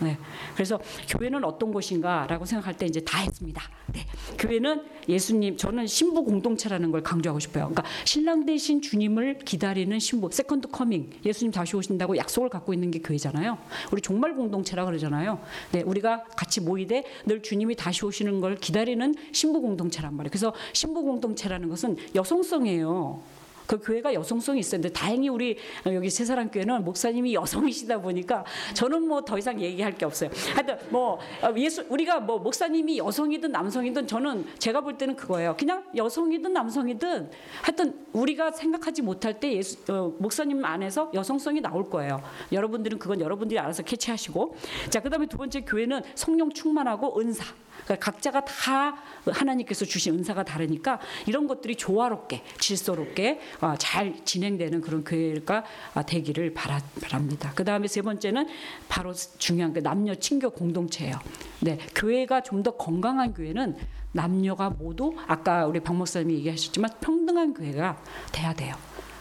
[0.00, 0.18] 네.
[0.54, 0.78] 그래서
[1.08, 3.62] 교회는 어떤 곳인가라고 생각할 때 이제 다 했습니다.
[3.92, 4.06] 네.
[4.38, 7.68] 교회는 예수님, 저는 신부 공동체라는 걸 강조하고 싶어요.
[7.68, 13.00] 그러니까 신랑 되신 주님을 기다리는 신부, second coming, 예수님 다시 오신다고 약속을 갖고 있는 게
[13.00, 13.58] 교회잖아요.
[13.92, 15.40] 우리 종말 공동체라 그러잖아요.
[15.72, 15.82] 네.
[15.82, 20.30] 우리가 같이 모이되 늘 주님이 다시 오시는 걸 기다리는 신부 공동체란 말이에요.
[20.30, 23.37] 그래서 신부 공동체라는 것은 여성성이에요.
[23.68, 24.62] 그 교회가 여성성이.
[24.62, 28.44] 근데 다행히 우리 여기 세사람 교회는 목사님이 여성이시다 보니까
[28.74, 30.30] 저는 뭐 더 이상 얘기할 게 없어요.
[30.54, 35.54] 하여튼 뭐 어, 예수 우리가 뭐 목사님이 여성이든 남성이든 저는 제가 볼 때는 그거예요.
[35.58, 42.22] 그냥 여성이든 남성이든 하여튼 우리가 생각하지 못할 때 예수, 어, 목사님 안에서 여성성이 나올 거예요.
[42.52, 44.56] 여러분들은 그건 여러분들이 알아서 캐치하시고
[44.88, 47.44] 자 그다음에 두 번째 교회는 성령 충만하고 은사.
[47.84, 55.04] 그러니까 각자가 다 하나님께서 주신 은사가 다르니까 이런 것들이 조화롭게 질서롭게 아, 잘 진행되는 그런
[55.04, 55.64] 교회가
[55.94, 57.52] 아, 되기를 바라, 바랍니다.
[57.54, 58.46] 그 다음에 세 번째는
[58.88, 61.18] 바로 중요한 게 남녀 친교 공동체예요.
[61.60, 63.76] 네, 교회가 좀 더 건강한 교회는
[64.12, 68.02] 남녀가 모두 아까 우리 박 목사님이 얘기하셨지만 평등한 교회가
[68.32, 68.74] 돼야 돼요.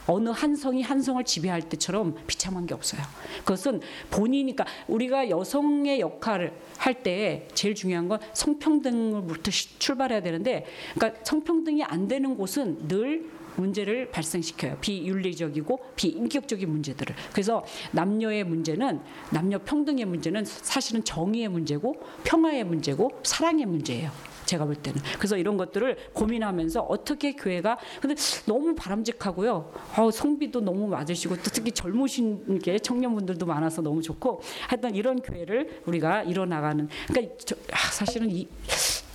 [0.07, 3.01] 어느 한 성이 한 성을 지배할 때처럼 비참한 게 없어요.
[3.39, 11.19] 그것은 본인이니까 우리가 여성의 역할을 할 때 제일 중요한 건 성평등부터 시- 출발해야 되는데, 그러니까
[11.23, 14.77] 성평등이 안 되는 곳은 늘 문제를 발생시켜요.
[14.81, 17.15] 비윤리적이고 비인격적인 문제들을.
[17.31, 18.99] 그래서 남녀의 문제는
[19.31, 24.11] 남녀 평등의 문제는 사실은 정의의 문제고 평화의 문제고 사랑의 문제예요.
[24.47, 24.99] 제가 볼 때는.
[25.17, 29.71] 그래서 이런 것들을 고민하면서 어떻게 교회가 근데 너무 바람직하고요.
[29.97, 35.81] 어, 성비도 너무 맞으시고 또 특히 젊으신 게 청년분들도 많아서 너무 좋고 하여튼 이런 교회를
[35.85, 38.47] 우리가 이뤄나가는 그러니까 저, 아, 사실은 이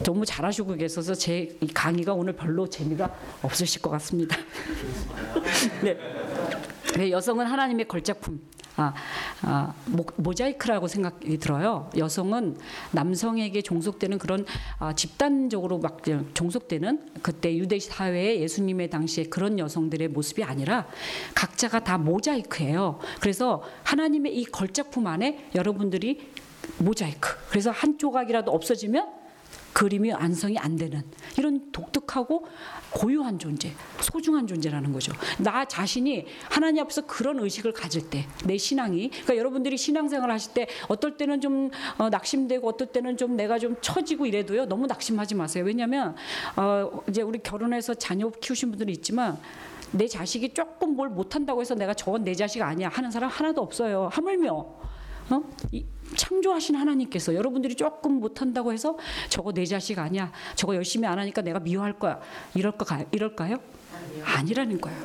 [0.05, 4.37] 너무 잘하시고 계셔서 제이 강의가 오늘 별로 재미가 없으실 것 같습니다.
[5.83, 5.99] 네.
[6.97, 8.41] 네, 여성은 하나님의 걸작품.
[8.77, 8.95] 아,
[9.43, 11.91] 아 모, 모자이크라고 생각이 들어요.
[11.97, 12.57] 여성은
[12.93, 14.45] 남성에게 종속되는 그런
[14.79, 16.01] 아, 집단적으로 막
[16.35, 20.87] 종속되는 그때 유대 사회의 예수님의 당시에 그런 여성들의 모습이 아니라
[21.35, 22.99] 각자가 다 모자이크예요.
[23.21, 26.31] 그래서 하나님의 이 걸작품 안에 여러분들이
[26.79, 27.29] 모자이크.
[27.51, 29.22] 그래서 한 조각이라도 없어지면
[29.73, 31.03] 그림이 완성이 안 되는
[31.39, 32.47] 이런 독특하고
[32.91, 35.13] 고유한 존재, 소중한 존재라는 거죠.
[35.39, 40.67] 나 자신이 하나님 앞에서 그런 의식을 가질 때, 내 신앙이, 그러니까 여러분들이 신앙생활 하실 때
[40.89, 45.65] 어떨 때는 좀 어, 낙심되고 어떨 때는 좀 내가 좀 처지고 이래도요, 너무 낙심하지 마세요.
[45.65, 46.15] 왜냐하면
[46.57, 49.39] 어, 이제 우리 결혼해서 자녀 키우신 분들이 있지만
[49.93, 54.09] 내 자식이 조금 뭘 못한다고 해서 내가 저건 내 자식 아니야 하는 사람 하나도 없어요.
[54.13, 54.53] 하물며
[55.31, 55.43] 어?
[55.71, 55.85] 이,
[56.17, 58.97] 창조하신 하나님께서 여러분들이 조금 못한다고 해서
[59.29, 60.33] 저거 내 자식 아니야.
[60.55, 62.21] 저거 열심히 안 하니까 내가 미워할 거야.
[62.55, 63.59] 이럴까 이럴까요?
[64.25, 64.99] 아니라는 거예요.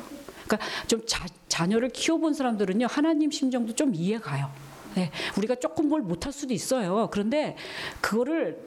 [0.46, 4.50] 그러니까 좀 자, 자녀를 키워본 사람들은요 하나님 심정도 좀 이해가요.
[4.94, 7.08] 네, 우리가 조금 뭘 못할 수도 있어요.
[7.12, 7.56] 그런데
[8.00, 8.58] 그거를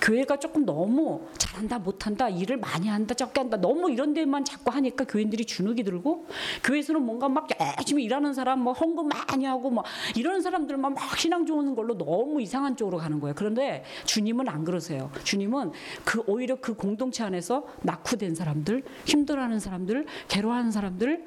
[0.00, 5.04] 교회가 조금 너무 잘한다 못한다 일을 많이 한다 적게 한다 너무 이런 데만 자꾸 하니까
[5.04, 6.26] 교인들이 주눅이 들고
[6.64, 9.84] 교회에서는 뭔가 막 열심히 일하는 사람 뭐 헌금 많이 하고 뭐
[10.14, 13.34] 이런 사람들만 막 신앙 좋은 걸로 너무 이상한 쪽으로 가는 거예요.
[13.36, 15.10] 그런데 주님은 안 그러세요.
[15.24, 15.72] 주님은
[16.04, 21.24] 그 오히려 그 공동체 안에서 낙후된 사람들, 힘들어하는 사람들, 괴로워하는 사람들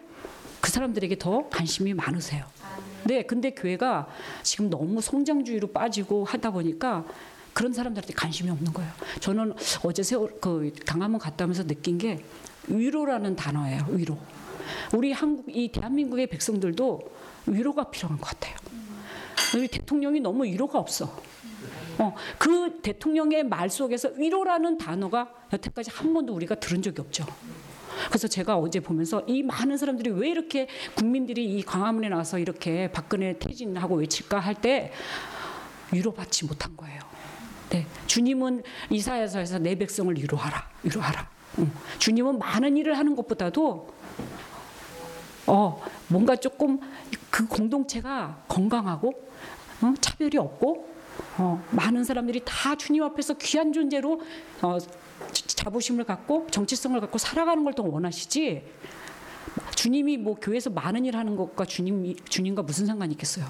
[0.62, 2.46] 그 사람들에게 더 관심이 많으세요.
[3.06, 4.08] 네, 근데 교회가
[4.44, 7.06] 지금 너무 성장주의로 빠지고 하다 보니까
[7.54, 8.92] 그런 사람들한테 관심이 없는 거예요.
[9.20, 12.24] 저는 어제 세월 그 강화문 갔다 오면서 느낀 게
[12.68, 13.86] 위로라는 단어예요.
[13.90, 14.18] 위로.
[14.94, 17.02] 우리 한국 이 대한민국의 백성들도
[17.48, 18.56] 위로가 필요한 것 같아요.
[19.56, 21.22] 우리 대통령이 너무 위로가 없어.
[21.98, 27.26] 어, 그 대통령의 말 속에서 위로라는 단어가 여태까지 한 번도 우리가 들은 적이 없죠.
[28.08, 33.38] 그래서 제가 어제 보면서 이 많은 사람들이 왜 이렇게 국민들이 이 광화문에 나와서 이렇게 박근혜
[33.38, 34.92] 퇴진하고 외칠까 할 때
[35.92, 37.00] 위로받지 못한 거예요.
[37.70, 41.30] 네, 주님은 이사야서에서 내 백성을 위로하라, 위로하라.
[41.60, 41.72] 응.
[42.00, 43.88] 주님은 많은 일을 하는 것보다도
[45.48, 46.80] 어 뭔가 조금
[47.30, 49.14] 그 공동체가 건강하고
[49.82, 50.90] 어, 차별이 없고
[51.38, 54.22] 어, 많은 사람들이 다 주님 앞에서 귀한 존재로
[54.62, 54.78] 어,
[55.32, 58.64] 자부심을 갖고 정체성을 갖고 살아가는 걸 더 원하시지.
[59.76, 63.46] 주님이 뭐 교회에서 많은 일 하는 것과 주님 주님과 무슨 상관이 있겠어요?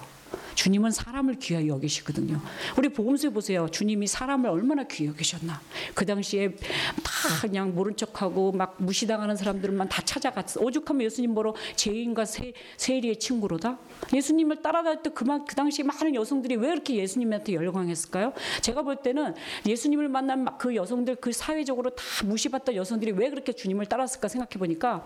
[0.60, 2.42] 주님은 사람을 귀하게 여기시거든요.
[2.78, 3.70] 우리 복음서에 보세요.
[3.72, 5.62] 주님이 사람을 얼마나 귀하게 여기셨나.
[5.94, 10.60] 그 당시에 다 그냥 모른 척하고 막 무시당하는 사람들만 다 찾아갔어.
[10.60, 13.78] 오죽하면 예수님 보러 죄인과 세, 세리의 친구로다.
[14.14, 18.34] 예수님을 따라갈 때 그만 그 당시 많은 여성들이 왜 이렇게 예수님한테 열광했을까요?
[18.60, 19.36] 제가 볼 때는
[19.66, 25.06] 예수님을 만난 그 여성들 그 사회적으로 다 무시받던 여성들이 왜 그렇게 주님을 따랐을까 생각해 보니까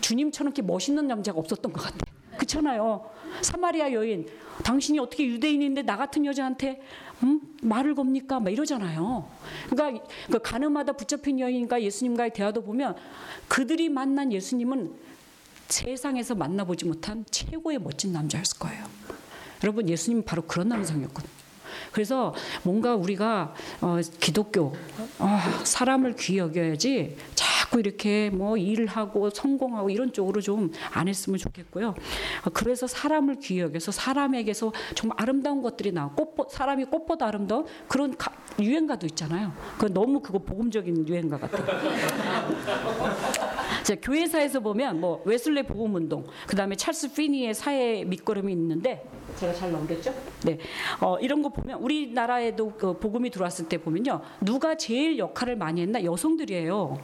[0.00, 1.98] 주님처럼 이렇게 멋있는 남자가 없었던 것 같아.
[2.38, 3.17] 그렇잖아요.
[3.42, 4.26] 사마리아 여인,
[4.64, 6.80] 당신이 어떻게 유대인인데 나 같은 여자한테
[7.22, 7.40] 음?
[7.62, 8.40] 말을 겁니까?
[8.40, 9.28] 막 이러잖아요.
[9.68, 12.96] 그러니까 그 가늠하다 붙잡힌 여인과 예수님과의 대화도 보면
[13.48, 14.92] 그들이 만난 예수님은
[15.68, 18.84] 세상에서 만나보지 못한 최고의 멋진 남자였을 거예요.
[19.62, 21.38] 여러분 예수님은 바로 그런 남성이었거든요.
[21.92, 24.74] 그래서 뭔가 우리가 어, 기독교
[25.18, 31.08] 어, 사람을 귀히 여겨야지 자 꾸 이렇게 뭐 일을 하고 성공하고 이런 쪽으로 좀 안
[31.08, 31.94] 했으면 좋겠고요.
[32.44, 38.16] 어, 그래서 사람을 귀히 여겨서 사람에게서 정말 아름다운 것들이 나와 꽃 사람이 꽃보다 아름다운 그런
[38.16, 39.52] 가, 유행가도 있잖아요.
[39.78, 41.66] 그 너무 그거 복음적인 유행가 같아요.
[43.82, 49.04] 자, 교회사에서 보면 뭐 웨슬레 복음 운동, 그다음에 찰스 피니의 사회 밑거름이 있는데
[49.38, 50.12] 제가 잘 넘겼죠?
[50.44, 50.58] 네.
[51.00, 54.20] 어, 이런 거 보면 우리나라에도 그 복음이 들어왔을 때 보면요.
[54.40, 56.02] 누가 제일 역할을 많이 했나?
[56.02, 56.98] 여성들이에요.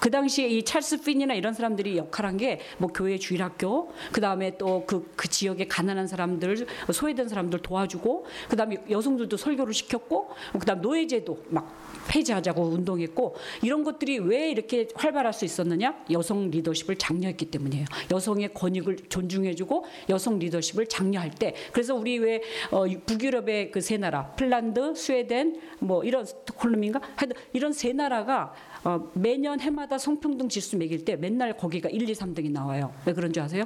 [0.00, 4.84] 그 당시에 이 찰스 핀이나 이런 사람들이 역할한 게 뭐 교회 주일학교, 그 다음에 또
[4.86, 10.80] 그 그 지역에 가난한 사람들, 소외된 사람들 도와주고, 그 다음에 여성들도 설교를 시켰고, 그 다음
[10.80, 11.72] 노예제도 막
[12.08, 15.94] 폐지하자고 운동했고 이런 것들이 왜 이렇게 활발할 수 있었느냐?
[16.12, 17.84] 여성 리더십을 장려했기 때문이에요.
[18.12, 24.26] 여성의 권익을 존중해주고 여성 리더십을 장려할 때 그래서 우리 왜 어, 북유럽의 그 세 나라
[24.32, 27.00] 핀란드, 스웨덴 뭐 이런 스톡홀름인가
[27.54, 28.52] 이런 세 나라가
[28.84, 32.92] 어, 매년 해마다 성평등 지수 매길 때 맨날 거기가 1, 2, 3등이 나와요.
[33.06, 33.64] 왜 그런 줄 아세요?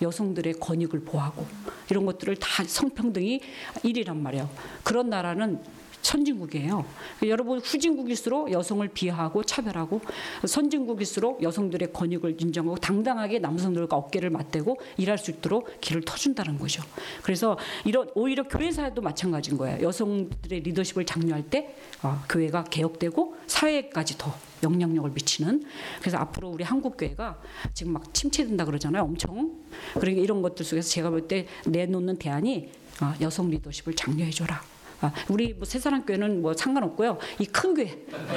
[0.00, 1.44] 여성들의 권익을 보호하고
[1.90, 3.40] 이런 것들을 다 성평등이
[3.82, 4.48] 1위란 말이에요.
[4.84, 5.60] 그런 나라는
[6.04, 6.84] 선진국이에요.
[7.26, 10.00] 여러분 후진국일수록 여성을 비하하고 차별하고
[10.46, 16.82] 선진국일수록 여성들의 권익을 인정하고 당당하게 남성들과 어깨를 맞대고 일할 수 있도록 길을 터준다는 거죠.
[17.22, 19.82] 그래서 이런 오히려 교회 사회도 마찬가지인 거예요.
[19.82, 25.64] 여성들의 리더십을 장려할 때 어, 교회가 개혁되고 사회까지 더 영향력을 미치는
[26.00, 27.40] 그래서 앞으로 우리 한국 교회가
[27.72, 29.02] 지금 막 침체된다 그러잖아요.
[29.02, 29.52] 엄청
[29.94, 32.68] 그러니까 이런 것들 속에서 제가 볼 때 내놓는 대안이
[33.00, 34.73] 어, 여성 리더십을 장려해줘라.
[35.04, 37.18] 아, 우리 뭐 새사랑 교회는 뭐 상관없고요.
[37.40, 37.86] 이 큰 교회,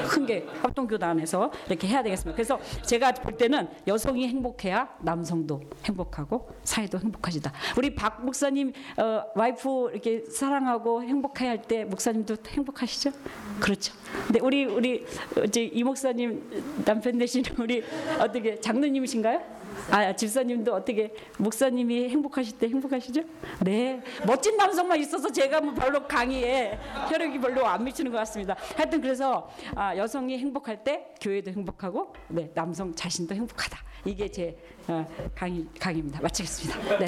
[0.10, 2.36] 큰 교회 합동교단에서 이렇게 해야 되겠습니다.
[2.36, 7.52] 그래서 제가 볼 때는 여성이 행복해야 남성도 행복하고 사회도 행복하시다.
[7.78, 13.12] 우리 박 목사님 어, 와이프 이렇게 사랑하고 행복해 할때 목사님도 행복하시죠?
[13.60, 13.94] 그렇죠.
[14.26, 15.06] 근데 우리 우리
[15.46, 17.84] 이제 이 목사님 남편 되신 우리
[18.20, 19.58] 어떻게 장로님이신가요?
[19.92, 23.22] 아 집사님도 어떻게 목사님이 행복하실 때 행복하시죠?
[23.62, 26.78] 네 멋진 남성만 있어서 제가 뭐 별로 강의에
[27.10, 28.56] 혈액이 별로 안 미치는 것 같습니다.
[28.76, 33.78] 하여튼 그래서 아, 여성이 행복할 때 교회도 행복하고 네 남성 자신도 행복하다.
[34.06, 34.58] 이게 제
[34.88, 35.06] 어,
[35.36, 36.22] 강의 강의입니다.
[36.22, 36.98] 마치겠습니다.
[37.00, 37.06] 네.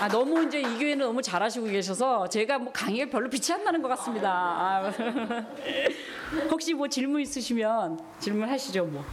[0.00, 3.80] 아, 너무 이제 이 교회는 너무 잘하시고 계셔서 제가 뭐 강의가 별로 빛이 안 나는
[3.80, 4.30] 것 같습니다.
[4.30, 4.92] 아,
[6.50, 9.04] 혹시 뭐 질문 있으시면 질문하시죠 뭐.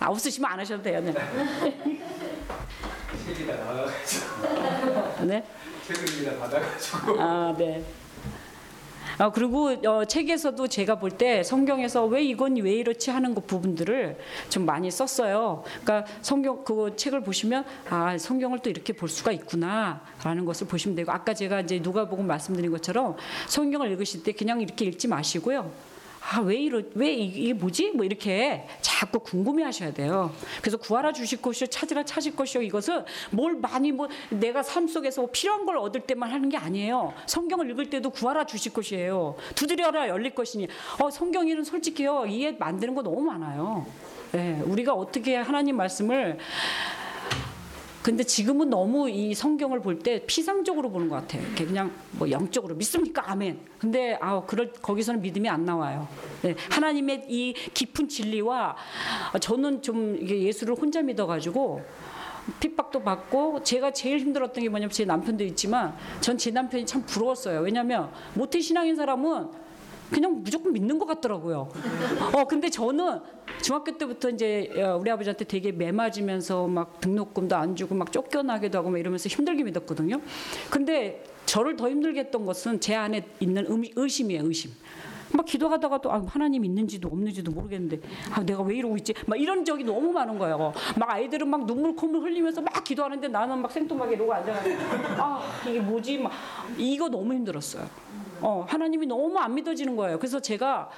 [0.00, 1.00] 아, 없으시면 안 하셔도 돼요.
[1.00, 1.12] 네.
[3.24, 5.44] 책이 다 나와가지고 네.
[5.86, 7.84] 책을 다 받아가지고 아, 네.
[9.18, 14.18] 아, 그리고 어, 책에서도 제가 볼 때 성경에서 왜 이건 왜 이렇지 하는 것 부분들을
[14.50, 15.64] 좀 많이 썼어요.
[15.82, 21.10] 그러니까 성경 그 책을 보시면 아 성경을 또 이렇게 볼 수가 있구나라는 것을 보시면 되고
[21.12, 23.16] 아까 제가 이제 누가복음 말씀드린 것처럼
[23.48, 25.70] 성경을 읽으실 때 그냥 이렇게 읽지 마시고요.
[26.28, 30.32] 아 왜 이러 왜 이- 이게 뭐지 뭐 이렇게 자꾸 궁금해 하셔야 돼요.
[30.60, 35.30] 그래서 구하라 주실 것이요 찾으라 찾을 것이요 이것은 뭘 많이 뭐 내가 삶 속에서 뭐
[35.32, 37.14] 필요한 걸 얻을 때만 하는 게 아니에요.
[37.26, 39.36] 성경을 읽을 때도 구하라 주실 것이에요.
[39.54, 40.66] 두드려라 열릴 것이니.
[41.00, 43.86] 어 성경에는 솔직히요 이해 만드는 거 너무 많아요.
[44.34, 46.38] 예, 우리가 어떻게 하나님 말씀을
[48.06, 51.42] 근데 지금은 너무 이 성경을 볼 때 피상적으로 보는 것 같아요.
[51.56, 53.28] 그냥 뭐 영적으로 믿습니까?
[53.28, 53.58] 아멘.
[53.78, 56.06] 근데 아 그럴 거기서는 믿음이 안 나와요.
[56.42, 58.76] 네, 하나님의 이 깊은 진리와
[59.40, 61.82] 저는 좀 예수를 혼자 믿어가지고
[62.60, 67.60] 핍박도 받고 제가 제일 힘들었던 게 뭐냐면 제 남편도 있지만 전 제 남편이 참 부러웠어요.
[67.62, 69.65] 왜냐하면 모태 신앙인 사람은
[70.10, 71.68] 그냥 무조건 믿는 것 같더라고요.
[72.32, 73.20] 어 근데 저는
[73.62, 78.78] 중학교 때부터 이제 어, 우리 아버지한테 되게 매 맞으면서 막 등록금도 안 주고 막 쫓겨나기도
[78.78, 80.20] 하고 막 이러면서 힘들게 믿었거든요.
[80.70, 84.70] 근데 저를 더 힘들게 했던 것은 제 안에 있는 음- 의심이에요, 의심.
[85.32, 88.00] 막 기도하다가도 아, 하나님 있는지도 없는지도 모르겠는데
[88.32, 89.12] 아, 내가 왜 이러고 있지?
[89.26, 90.72] 막 이런 적이 너무 많은 거예요.
[90.96, 94.76] 막 아이들은 막 눈물 콧물 흘리면서 막 기도하는데 나는 막 생뚱하게 이러고 앉아가지고
[95.18, 96.18] 아 이게 뭐지?
[96.18, 96.30] 막
[96.78, 97.86] 이거 너무 힘들었어요.
[98.40, 100.18] 어, 하나님이 너무 안 믿어지는 거예요.
[100.18, 100.90] 그래서 제가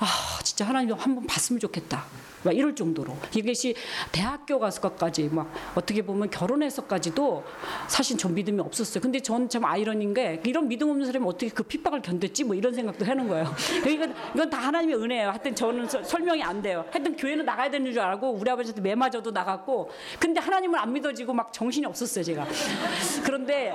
[0.00, 0.06] 아
[0.42, 2.04] 진짜 하나님 한번 봤으면 좋겠다.
[2.42, 3.74] 막 이럴 정도로 이것이
[4.12, 7.42] 대학교 가서까지 막 어떻게 보면 결혼해서까지도
[7.86, 9.00] 사실 전 믿음이 없었어요.
[9.00, 12.74] 근데 전 참 아이러니인 게 이런 믿음 없는 사람이 어떻게 그 핍박을 견뎠지 뭐 이런
[12.74, 13.46] 생각도 하는 거예요.
[13.88, 15.28] 이건 이건 다 하나님의 은혜예요.
[15.30, 16.84] 하여튼 저는 서- 설명이 안 돼요.
[16.90, 21.32] 하여튼 교회는 나가야 되는 줄 알고 우리 아버지한테 매 맞아도 나갔고 근데 하나님을 안 믿어지고
[21.32, 22.46] 막 정신이 없었어요 제가.
[23.24, 23.72] 그런데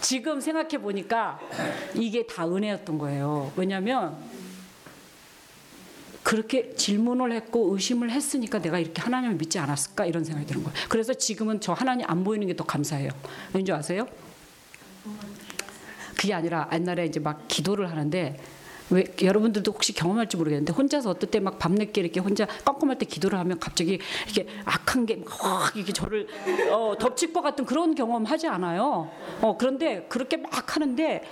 [0.00, 1.40] 지금 생각해 보니까
[1.94, 3.52] 이게 다 은혜였던 거예요.
[3.56, 4.16] 왜냐하면
[6.22, 10.78] 그렇게 질문을 했고 의심을 했으니까 내가 이렇게 하나님을 믿지 않았을까 이런 생각이 드는 거예요.
[10.88, 13.10] 그래서 지금은 저 하나님 안 보이는 게 더 감사해요.
[13.54, 14.06] 왠지 아세요?
[16.16, 18.38] 그게 아니라 옛날에 이제 막 기도를 하는데
[18.90, 23.38] 왜 여러분들도 혹시 경험할지 모르겠는데 혼자서 어떨 때 막 밤늦게 이렇게 혼자 깜깜할 때 기도를
[23.38, 26.26] 하면 갑자기 이렇게 악한 게확 이렇게 저를
[26.70, 29.10] 어, 덮칠 것 같은 그런 경험 하지 않아요.
[29.40, 31.22] 어 그런데 그렇게 막 하는데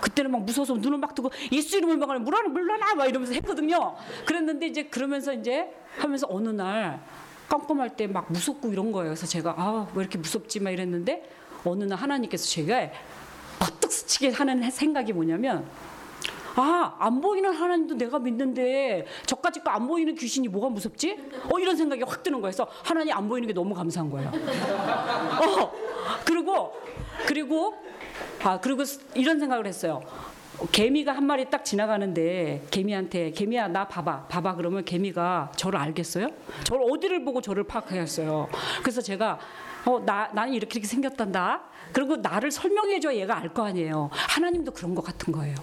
[0.00, 3.94] 그때는 막 무서워서 눈을 막 뜨고 예수 이름을 막 물러나 물러나 막 이러면서 했거든요.
[4.24, 7.00] 그랬는데 이제 그러면서 이제 하면서 어느 날
[7.48, 9.10] 깜깜할 때 막 무섭고 이런 거예요.
[9.10, 11.28] 그래서 제가 아 왜 이렇게 무섭지 막 이랬는데
[11.64, 12.90] 어느 날 하나님께서 제가
[13.58, 15.64] 버뜩 스치게 하는 생각이 뭐냐면
[16.56, 21.16] 아, 안 보이는 하나님도 내가 믿는데 저까지 거 안 보이는 귀신이 뭐가 무섭지?
[21.50, 22.52] 어, 이런 생각이 확 드는 거예요.
[22.54, 24.28] 그래서 하나님 안 보이는 게 너무 감사한 거예요.
[24.28, 25.72] 어,
[26.26, 26.72] 그리고,
[27.26, 27.74] 그리고,
[28.44, 28.82] 아, 그리고
[29.14, 30.02] 이런 생각을 했어요.
[30.70, 36.28] 개미가 한 마리 딱 지나가는데 개미한테 개미야 나 봐봐 봐봐 그러면 개미가 저를 알겠어요?
[36.64, 38.48] 저를 어디를 보고 저를 파악하겠어요?
[38.82, 39.40] 그래서 제가
[39.86, 41.62] 어나 나는 이렇게 이렇게 생겼단다.
[41.92, 44.10] 그리고 나를 설명해줘야 얘가 알 거 아니에요.
[44.12, 45.54] 하나님도 그런 것 같은 거예요.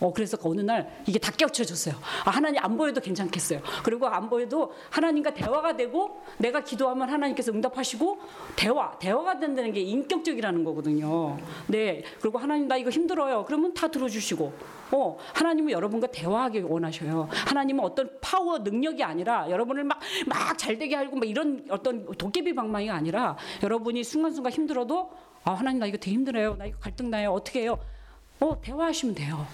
[0.00, 1.94] 어 그래서 어느 날 이게 다 깨우쳐졌어요.
[2.24, 3.60] 아 하나님 안 보여도 괜찮겠어요.
[3.84, 8.18] 그리고 안 보여도 하나님과 대화가 되고 내가 기도하면 하나님께서 응답하시고
[8.56, 11.36] 대화 대화가 된다는 게 인격적이라는 거거든요.
[11.66, 13.44] 네 그리고 하나님 나 이거 힘들어요.
[13.46, 14.52] 그러면 다 들어주시고
[14.92, 17.28] 어 하나님은 여러분과 대화하기 원하셔요.
[17.30, 22.94] 하나님은 어떤 파워 능력이 아니라 여러분을 막 막 잘되게 하고 막 이런 어떤 도깨비 방망이가
[22.94, 25.10] 아니라 여러분이 순간순간 힘들어도
[25.44, 26.56] 아 하나님 나 이거 되게 힘들어요.
[26.56, 27.32] 나 이거 갈등 나요.
[27.32, 27.78] 어떻게 해요?
[28.40, 29.46] 어 대화하시면 돼요.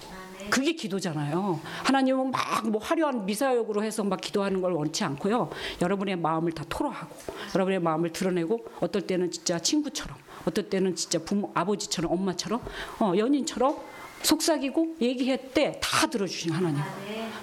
[0.49, 1.59] 그게 기도잖아요.
[1.83, 5.49] 하나님은 막 뭐 화려한 미사역으로 해서 막 기도하는 걸 원치 않고요.
[5.81, 7.15] 여러분의 마음을 다 토로하고
[7.53, 12.61] 여러분의 마음을 드러내고 어떨 때는 진짜 친구처럼 어떨 때는 진짜 부모 아버지처럼 엄마처럼
[12.99, 13.77] 어, 연인처럼
[14.25, 16.81] 속삭이고 얘기할 때다 들어주신 하나님.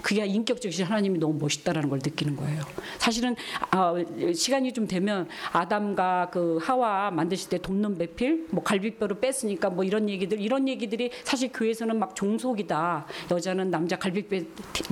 [0.02, 2.62] 그게 인격적이신 하나님이 너무 멋있다라는 걸 느끼는 거예요.
[2.98, 3.36] 사실은
[3.70, 3.94] 아,
[4.34, 10.08] 시간이 좀 되면 아담과 그 하와 만드실 때 돕는 배필, 뭐 갈비뼈를 뺐으니까 뭐 이런
[10.10, 13.06] 얘기들 이런 얘기들이 사실 교회에서는 막 종속이다.
[13.30, 14.40] 여자는 남자 갈비뼈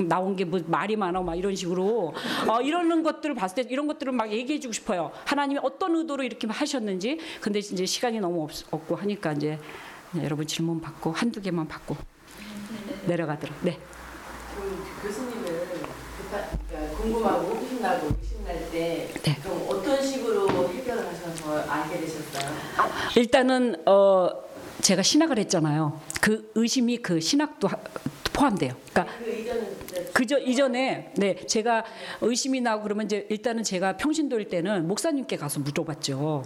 [0.06, 2.12] 나온 게 뭐 말이 많아 막 이런 식으로
[2.48, 5.10] 어, 이러는 것들을 봤을 때 이런 것들을 막 얘기해주고 싶어요.
[5.24, 7.18] 하나님이 어떤 의도로 이렇게 하셨는지.
[7.40, 9.58] 근데 이제 시간이 너무 없, 없고 하니까 이제 네,
[10.16, 11.96] 여러분 질문 받고 한두 개만 받고
[13.06, 13.56] 내려가도록.
[13.62, 13.78] 네.
[14.56, 15.44] 그 교수님은
[16.30, 19.36] 그러니까 궁금하고 호기심 나고 의심 날 때 네.
[19.42, 22.52] 그럼 어떤 식으로 해결을 하셔서 알게 되셨어요?
[23.16, 24.28] 일단은 어
[24.80, 26.00] 제가 신학을 했잖아요.
[26.20, 27.76] 그 의심이 그 신학도 하-
[28.32, 28.72] 포함돼요.
[28.92, 31.84] 그러니까 그 그저 이전에 네 제가
[32.20, 36.44] 의심이 나고 그러면 이제 일단은 제가 평신도일 때는 목사님께 가서 물어봤죠.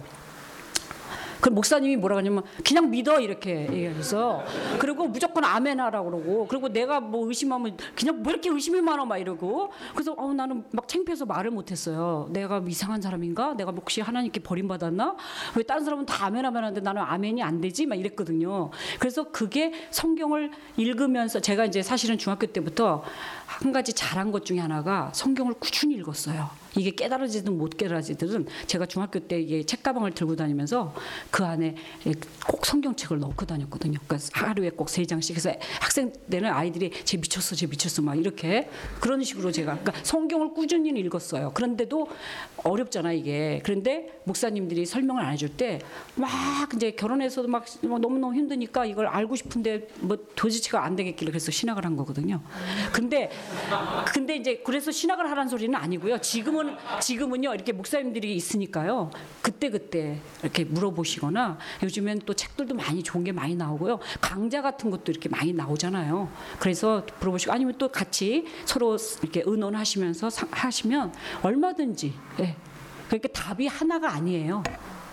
[1.41, 4.43] 그 목사님이 뭐라 하냐면 그냥 믿어 이렇게 얘기해서
[4.79, 9.17] 그리고 무조건 아멘 하라 그러고 그리고 내가 뭐 의심하면 그냥 뭐 이렇게 의심이 많아 막
[9.17, 12.27] 이러고 그래서 어 나는 막 창피해서 말을 못 했어요.
[12.31, 13.53] 내가 이상한 사람인가?
[13.55, 15.15] 내가 혹시 하나님께 버림받았나?
[15.55, 17.85] 왜 다른 사람은 다 아멘 아멘 하는데 나는 아멘이 안 되지?
[17.85, 18.71] 막 이랬거든요.
[18.99, 23.03] 그래서 그게 성경을 읽으면서 제가 이제 사실은 중학교 때부터
[23.45, 26.64] 한 가지 잘한 것 중에 하나가 성경을 꾸준히 읽었어요.
[26.77, 30.93] 이게 깨달아지든 못 깨달아지든 제가 중학교 때 이게 책가방을 들고 다니면서
[31.31, 31.75] 그 안에
[32.47, 33.99] 꼭 성경책을 넣고 다녔거든요.
[34.07, 35.51] 그러니까 하루에 꼭 세 장씩 해서
[35.81, 38.69] 학생 때는 아이들이 쟤 미쳤어, 쟤 미쳤어 막 이렇게
[39.01, 41.51] 그런 식으로 제가 그러니까 성경을 꾸준히 읽었어요.
[41.53, 42.07] 그런데도
[42.63, 43.61] 어렵잖아 이게.
[43.63, 45.79] 그런데 목사님들이 설명을 안 해줄 때
[46.15, 46.29] 막
[46.75, 51.83] 이제 결혼해서도 막 너무 너무 힘드니까 이걸 알고 싶은데 뭐 도지체가 안 되겠길래 그래서 신학을
[51.85, 52.41] 한 거거든요.
[52.93, 53.29] 근데
[54.13, 56.19] 근데 이제 그래서 신학을 하라는 소리는 아니고요.
[56.21, 56.64] 지금은
[57.01, 59.09] 지금은요 이렇게 목사님들이 있으니까요.
[59.41, 63.99] 그때 그때 이렇게 물어보시거나 요즘엔 또 책들도 많이 좋은 게 많이 나오고요.
[64.21, 66.29] 강좌 같은 것도 이렇게 많이 나오잖아요.
[66.59, 71.13] 그래서 물어보시고 아니면 또 같이 서로 이렇게 의논하시면서 사- 하시면
[71.43, 72.55] 얼마든지 예.
[73.07, 74.63] 그러니까 답이 하나가 아니에요.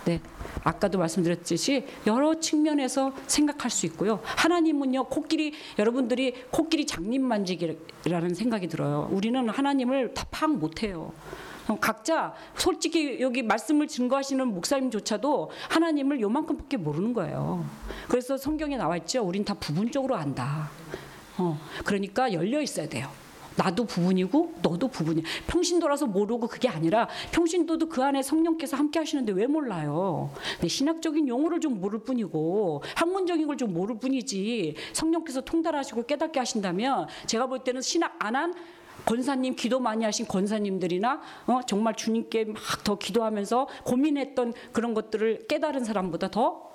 [0.05, 0.19] 네.
[0.63, 4.19] 아까도 말씀드렸듯이 여러 측면에서 생각할 수 있고요.
[4.23, 9.09] 하나님은요, 코끼리, 여러분들이 코끼리 장님 만지기라는 생각이 들어요.
[9.11, 11.13] 우리는 하나님을 다 파악 못 해요.
[11.67, 17.65] 어, 각자 솔직히 여기 말씀을 증거하시는 목사님조차도 하나님을 요만큼밖에 모르는 거예요.
[18.09, 19.23] 그래서 성경에 나와 있죠.
[19.23, 20.69] 우린 다 부분적으로 안다.
[21.37, 23.09] 어, 그러니까 열려 있어야 돼요.
[23.55, 25.23] 나도 부분이고 너도 부분이.
[25.47, 30.31] 평신도라서 모르고 그게 아니라 평신도도 그 안에 성령께서 함께 하시는데 왜 몰라요?
[30.55, 37.07] 근데 신학적인 용어를 좀 모를 뿐이고 학문적인 걸 좀 모를 뿐이지 성령께서 통달하시고 깨닫게 하신다면
[37.27, 38.55] 제가 볼 때는 신학 안한
[39.05, 45.83] 권사님 기도 많이 하신 권사님들이나 어, 정말 주님께 막 더 기도하면서 고민했던 그런 것들을 깨달은
[45.85, 46.71] 사람보다 더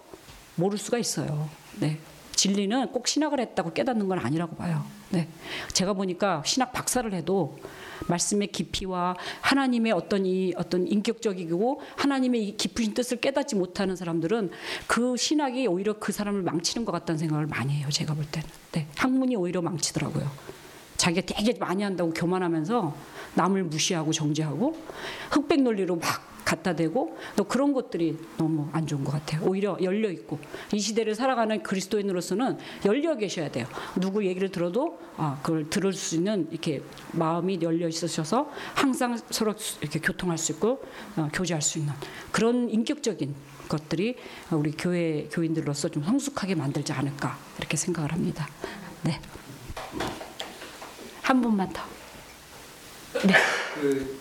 [0.55, 1.49] 모를 수가 있어요.
[1.81, 1.99] 네.
[2.39, 4.85] 진리는 꼭 신학을 했다고 깨닫는 건 아니라고 봐요.
[5.11, 5.27] 네.
[5.73, 7.59] 제가 보니까 신학 박사를 해도
[8.07, 14.53] 말씀의 깊이와 하나님의 어떤 이 어떤 인격적이고 하나님의 이 깊으신 뜻을 깨닫지 못하는 사람들은
[14.87, 17.89] 그 신학이 오히려 그 사람을 망치는 것 같다는 생각을 많이 해요.
[17.91, 18.49] 제가 볼 때는.
[18.71, 18.87] 네.
[18.97, 20.31] 학문이 오히려 망치더라고요.
[20.97, 22.95] 자기가 되게 많이 한다고 교만하면서
[23.35, 24.81] 남을 무시하고 정죄하고
[25.33, 29.43] 흑백 논리로 막 갖다 대고 또 그런 것들이 너무 안 좋은 것 같아요.
[29.45, 30.39] 오히려 열려 있고
[30.73, 33.67] 이 시대를 살아가는 그리스도인으로서는 열려 계셔야 돼요.
[34.01, 36.81] 누구 얘기를 들어도 아 그걸 들을 수 있는 이렇게
[37.13, 40.83] 마음이 열려 있으셔서 항상 서로 이렇게 교통할 수 있고
[41.17, 41.93] 어, 교제할 수 있는
[42.33, 43.35] 그런 인격적인
[43.69, 44.17] 것들이
[44.51, 48.49] 우리 교회 교인들로서 좀 성숙하게 만들지 않을까 이렇게 생각을 합니다.
[49.03, 49.21] 네.
[51.21, 51.83] 한 분만 더.
[53.13, 54.19] 그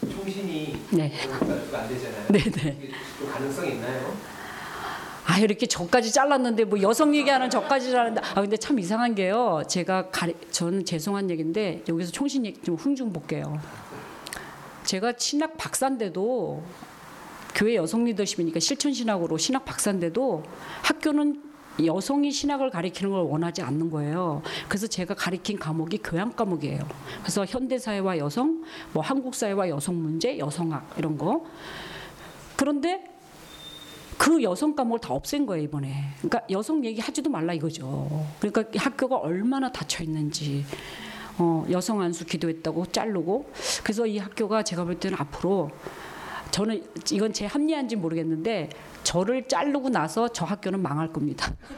[0.00, 1.12] 총신이 네.
[1.28, 2.26] 가지가 안 되잖아요.
[2.28, 2.78] 네, 네.
[2.82, 4.16] 이게 좀 가능성이 있나요?
[5.24, 9.62] 아 이렇게 저까지 잘랐는데 뭐 여성 얘기하는 저까지 잘랐는데 아 근데 참 이상한 게요.
[9.68, 13.60] 제가 가리, 저는 죄송한 얘기인데 여기서 총신 얘기 좀 흥중 볼게요.
[14.84, 16.62] 제가 신학 박사인데도
[17.54, 20.44] 교회 여성 리더십이니까 실천 신학으로 신학 박사인데도
[20.82, 21.47] 학교는
[21.84, 24.42] 여성이 신학을 가리키는 걸 원하지 않는 거예요.
[24.68, 26.80] 그래서 제가 가리킨 과목이 교양 과목이에요.
[27.22, 28.62] 그래서 현대 사회와 여성,
[28.92, 31.44] 뭐 한국 사회와 여성 문제, 여성학 이런 거.
[32.56, 33.04] 그런데
[34.16, 35.94] 그 여성 과목을 다 없앤 거예요 이번에.
[36.18, 38.26] 그러니까 여성 얘기 하지도 말라 이거죠.
[38.40, 40.64] 그러니까 학교가 얼마나 닫혀 있는지.
[41.38, 43.50] 어, 여성 안수 기도했다고 자르고
[43.84, 45.70] 그래서 이 학교가 제가 볼 때는 앞으로
[46.50, 48.70] 저는 이건 제 합리화인지 모르겠는데
[49.04, 51.52] 저를 자르고 나서 저 학교는 망할 겁니다.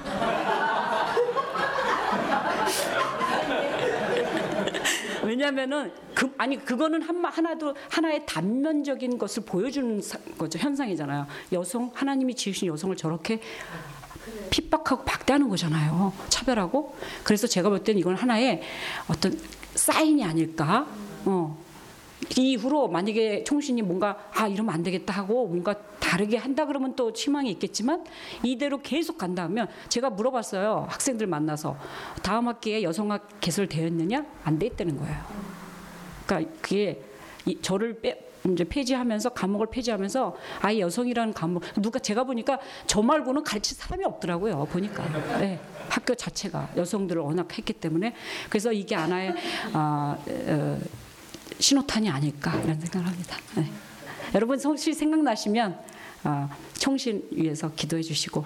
[5.22, 11.26] 왜냐하면은 그 아니 그거는 한 하나도 하나의 단면적인 것을 보여주는 사- 거죠 현상이잖아요.
[11.52, 13.40] 여성 하나님이 지으신 여성을 저렇게
[14.50, 16.12] 핍박하고 박대하는 거잖아요.
[16.28, 16.96] 차별하고.
[17.22, 18.62] 그래서 제가 볼 때는 이건 하나의
[19.08, 19.38] 어떤
[19.74, 20.86] 사인이 아닐까.
[21.24, 21.56] 어.
[22.36, 27.12] 이 이후로 만약에 총신이 뭔가 아 이러면 안 되겠다 하고 뭔가 다르게 한다 그러면 또
[27.14, 28.04] 희망이 있겠지만
[28.42, 30.86] 이대로 계속 간다 하면 제가 물어봤어요.
[30.90, 31.76] 학생들 만나서
[32.22, 34.24] 다음 학기에 여성학 개설되었느냐?
[34.44, 35.16] 안 돼 있다는 거예요.
[36.26, 37.02] 그러니까 그게
[37.46, 43.42] 이, 저를 빼, 이제 폐지하면서 과목을 폐지하면서 아예 여성이라는 과목 누가 제가 보니까 저 말고는
[43.44, 45.04] 가르칠 사람이 없더라고요 보니까.
[45.38, 45.58] 네,
[45.88, 48.14] 학교 자체가 여성들을 워낙 했기 때문에.
[48.48, 49.34] 그래서 이게 하나의
[49.72, 50.78] 아, 어,
[51.60, 53.36] 신호탄이 아닐까 이런 생각을 합니다.
[53.54, 53.70] 네.
[54.34, 55.78] 여러분 혹시 생각나시면
[56.22, 58.44] 아, 청신 위해서 기도해 주시고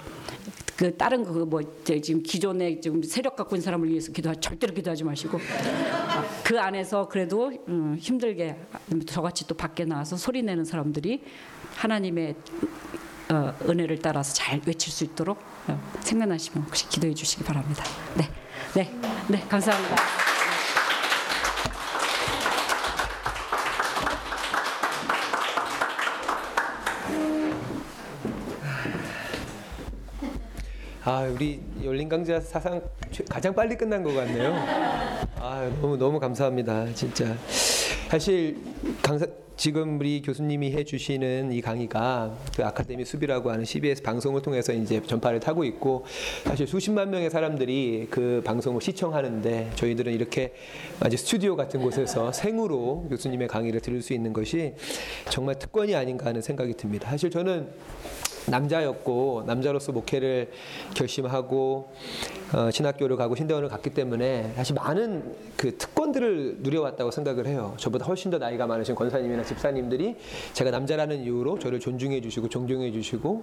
[0.77, 5.39] 그 다른 그뭐 지금 기존에 지금 세력 갖고 있는 사람을 위해서 기도하 절대로 기도하지 마시고
[5.39, 8.57] 아, 그 안에서 그래도 음, 힘들게
[9.07, 11.23] 저같이 또 밖에 나와서 소리 내는 사람들이
[11.77, 12.35] 하나님의
[13.31, 15.39] 어, 은혜를 따라서 잘 외칠 수 있도록
[15.69, 17.85] 어, 생각나시면 혹시 기도해 주시기 바랍니다.
[18.17, 18.29] 네,
[18.75, 18.93] 네,
[19.29, 20.34] 네, 감사합니다.
[31.05, 32.81] 아 우리 열린 강좌 사상
[33.11, 34.55] 최- 가장 빨리 끝난 것 같네요.
[35.37, 37.37] 아 너무 너무 감사합니다 진짜.
[38.09, 38.57] 사실
[39.03, 39.27] 강사
[39.57, 45.39] 지금 우리 교수님이 해주시는 이 강의가 그 아카데미 수비라고 하는 CBS 방송을 통해서 이제 전파를
[45.41, 46.05] 타고 있고
[46.45, 50.55] 사실 수십만 명의 사람들이 그 방송을 시청하는데 저희들은 이렇게
[51.01, 54.75] 아주 스튜디오 같은 곳에서 생으로 교수님의 강의를 들을 수 있는 것이
[55.31, 57.11] 정말 특권이 아닌가 하는 생각이 듭니다.
[57.11, 57.69] 사실 저는
[58.47, 60.51] 남자였고 남자로서 목회를
[60.95, 61.93] 결심하고
[62.53, 67.75] 어, 신학교를 가고 신대원을 갔기 때문에 사실 많은 그 특권들을 누려왔다고 생각을 해요.
[67.79, 70.17] 저보다 훨씬 더 나이가 많으신 권사님이나 집사님들이
[70.53, 73.43] 제가 남자라는 이유로 저를 존중해 주시고 존경해 주시고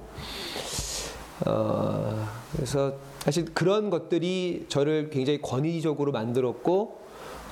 [1.47, 7.01] 어, 그래서 사실 그런 것들이 저를 굉장히 권위적으로 만들었고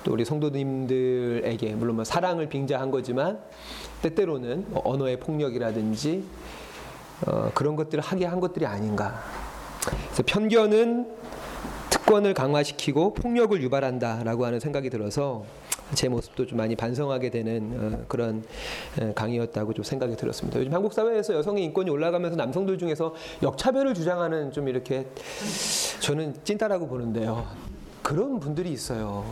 [0.04, 3.39] 또 우리 성도님들에게 물론 뭐 사랑을 빙자한 거지만
[4.02, 6.24] 때때로는 뭐 언어의 폭력이라든지
[7.26, 9.20] 어, 그런 것들을 하게 한 것들이 아닌가.
[10.05, 11.09] 그래서 편견은
[11.89, 15.43] 특권을 강화시키고 폭력을 유발한다라고 하는 생각이 들어서
[15.95, 18.43] 제 모습도 좀 많이 반성하게 되는 어, 그런
[18.99, 20.59] 에, 강의였다고 좀 생각이 들었습니다.
[20.59, 25.07] 요즘 한국 사회에서 여성의 인권이 올라가면서 남성들 중에서 역차별을 주장하는 좀 이렇게
[25.99, 27.47] 저는 찐따라고 보는데요.
[28.03, 29.26] 그런 분들이 있어요.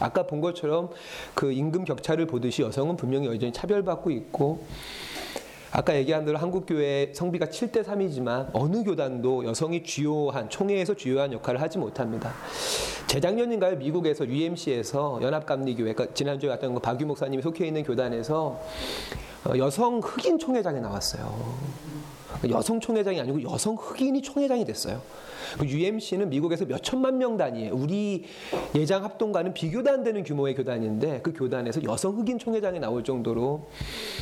[0.00, 0.90] 아까 본 것처럼
[1.34, 4.64] 그 임금 격차를 보듯이 여성은 분명히 여전히 차별받고 있고
[5.72, 11.78] 아까 얘기한 대로 한국교회 성비가 7대 3이지만 어느 교단도 여성이 주요한 총회에서 주요한 역할을 하지
[11.78, 12.32] 못합니다.
[13.06, 13.76] 재작년인가요?
[13.76, 18.60] 미국에서 UMC에서 연합감리교회 그러니까 지난주에 거 박유 목사님이 속해 있는 교단에서
[19.44, 21.89] 어, 여성 흑인 총회장이 나왔어요.
[22.48, 25.02] 여성 총회장이 아니고 여성 흑인이 총회장이 됐어요.
[25.58, 28.24] 그 UMC는 미국에서 몇 천만 명 단위에 우리
[28.74, 33.68] 예장 합동과는 비교도 안 되는 규모의 교단인데 그 교단에서 여성 흑인 총회장이 나올 정도로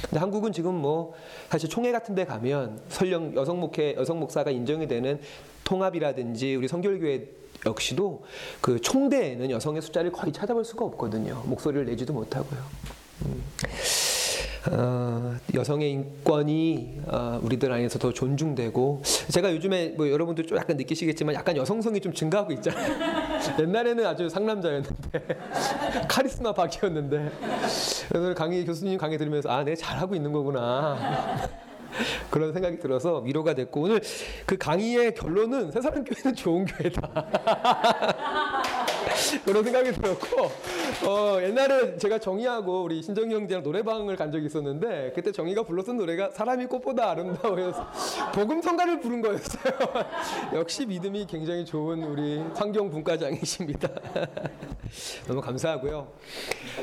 [0.03, 1.15] 근데 한국은 지금 뭐
[1.51, 5.21] 사실 총회 같은 데 가면 설령 여성 목회 여성 목사가 인정이 되는
[5.65, 7.29] 통합이라든지 우리 성결교회
[7.67, 8.25] 역시도
[8.61, 11.43] 그 총대에는 여성의 숫자를 거의 찾아볼 수가 없거든요.
[11.47, 12.61] 목소리를 내지도 못하고요.
[13.27, 13.43] 음.
[14.71, 21.35] 어, 여성의 인권이 어, 우리들 안에서 더 존중되고 제가 요즘에 뭐 여러분들 좀 약간 느끼시겠지만
[21.35, 22.99] 약간 여성성이 좀 증가하고 있잖아요.
[23.59, 25.39] 옛날에는 아주 상남자였는데
[26.09, 27.31] 카리스마 박이었는데
[28.15, 30.97] 오늘 강의 교수님 강의 들으면서 아, 내 잘하고 있는 거구나.
[32.31, 34.01] 그런 생각이 들어서 위로가 됐고 오늘
[34.45, 37.11] 그 강의의 결론은 새사람 교회는 좋은 교회다.
[39.45, 40.51] 그런 생각이 들었고
[41.07, 46.31] 어, 옛날에 제가 정희하고 우리 신정희 형제랑 노래방을 간 적이 있었는데 그때 정희가 불렀던 노래가
[46.31, 47.87] 사람이 꽃보다 아름다워서
[48.35, 49.73] 복음 성가를 부른 거였어요.
[50.55, 53.89] 역시 믿음이 굉장히 좋은 우리 환경 분과장이십니다.
[55.29, 56.09] 너무 감사하고요.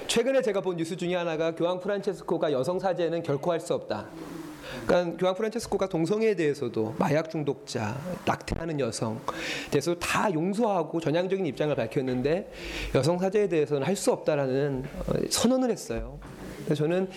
[0.07, 4.05] 최근에 제가 본 뉴스 중에 하나가 교황 프란체스코가 여성 사제는 결코 할 수 없다.
[4.85, 9.19] 그러니까 교황 프란체스코가 동성애에 대해서도 마약 중독자, 낙태하는 여성
[9.71, 12.51] 대해서 다 용서하고 전향적인 입장을 밝혔는데
[12.95, 16.19] 여성 사제에 대해서는 할 수 없다라는 어, 선언을 했어요.
[16.65, 17.09] 그래서 저는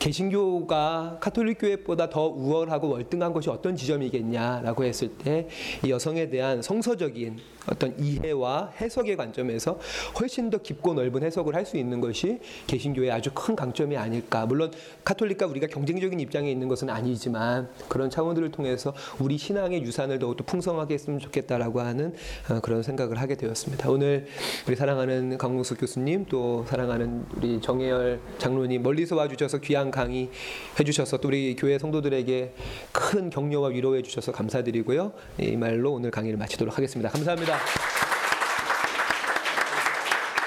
[0.00, 5.46] 개신교가 카톨릭 교회보다 더 우월하고 월등한 것이 어떤 지점이겠냐라고 했을 때
[5.84, 7.38] 이 여성에 대한 성서적인
[7.68, 9.78] 어떤 이해와 해석의 관점에서
[10.20, 14.44] 훨씬 더 깊고 넓은 해석을 할 수 있는 것이 개신교의 아주 큰 강점이 아닐까.
[14.46, 14.72] 물론
[15.04, 20.94] 카톨릭과 우리가 경쟁적인 입장에 있는 것은 아니지만 그런 차원들을 통해서 우리 신앙의 유산을 더욱더 풍성하게
[20.94, 22.14] 했으면 좋겠다라고 하는
[22.48, 23.88] 어, 그런 생각을 하게 되었습니다.
[23.90, 24.26] 오늘
[24.66, 30.30] 우리 사랑하는 강문숙 교수님 또 사랑하는 우리 정혜열 장로님 멀리서 와주셔서 귀한 강의
[30.78, 32.54] 해주셔서 또 우리 교회 성도들에게
[32.92, 35.12] 큰 격려와 위로해 주셔서 감사드리고요.
[35.38, 37.10] 이 말로 오늘 강의를 마치도록 하겠습니다.
[37.10, 37.49] 감사합니다.
[37.50, 38.09] 谢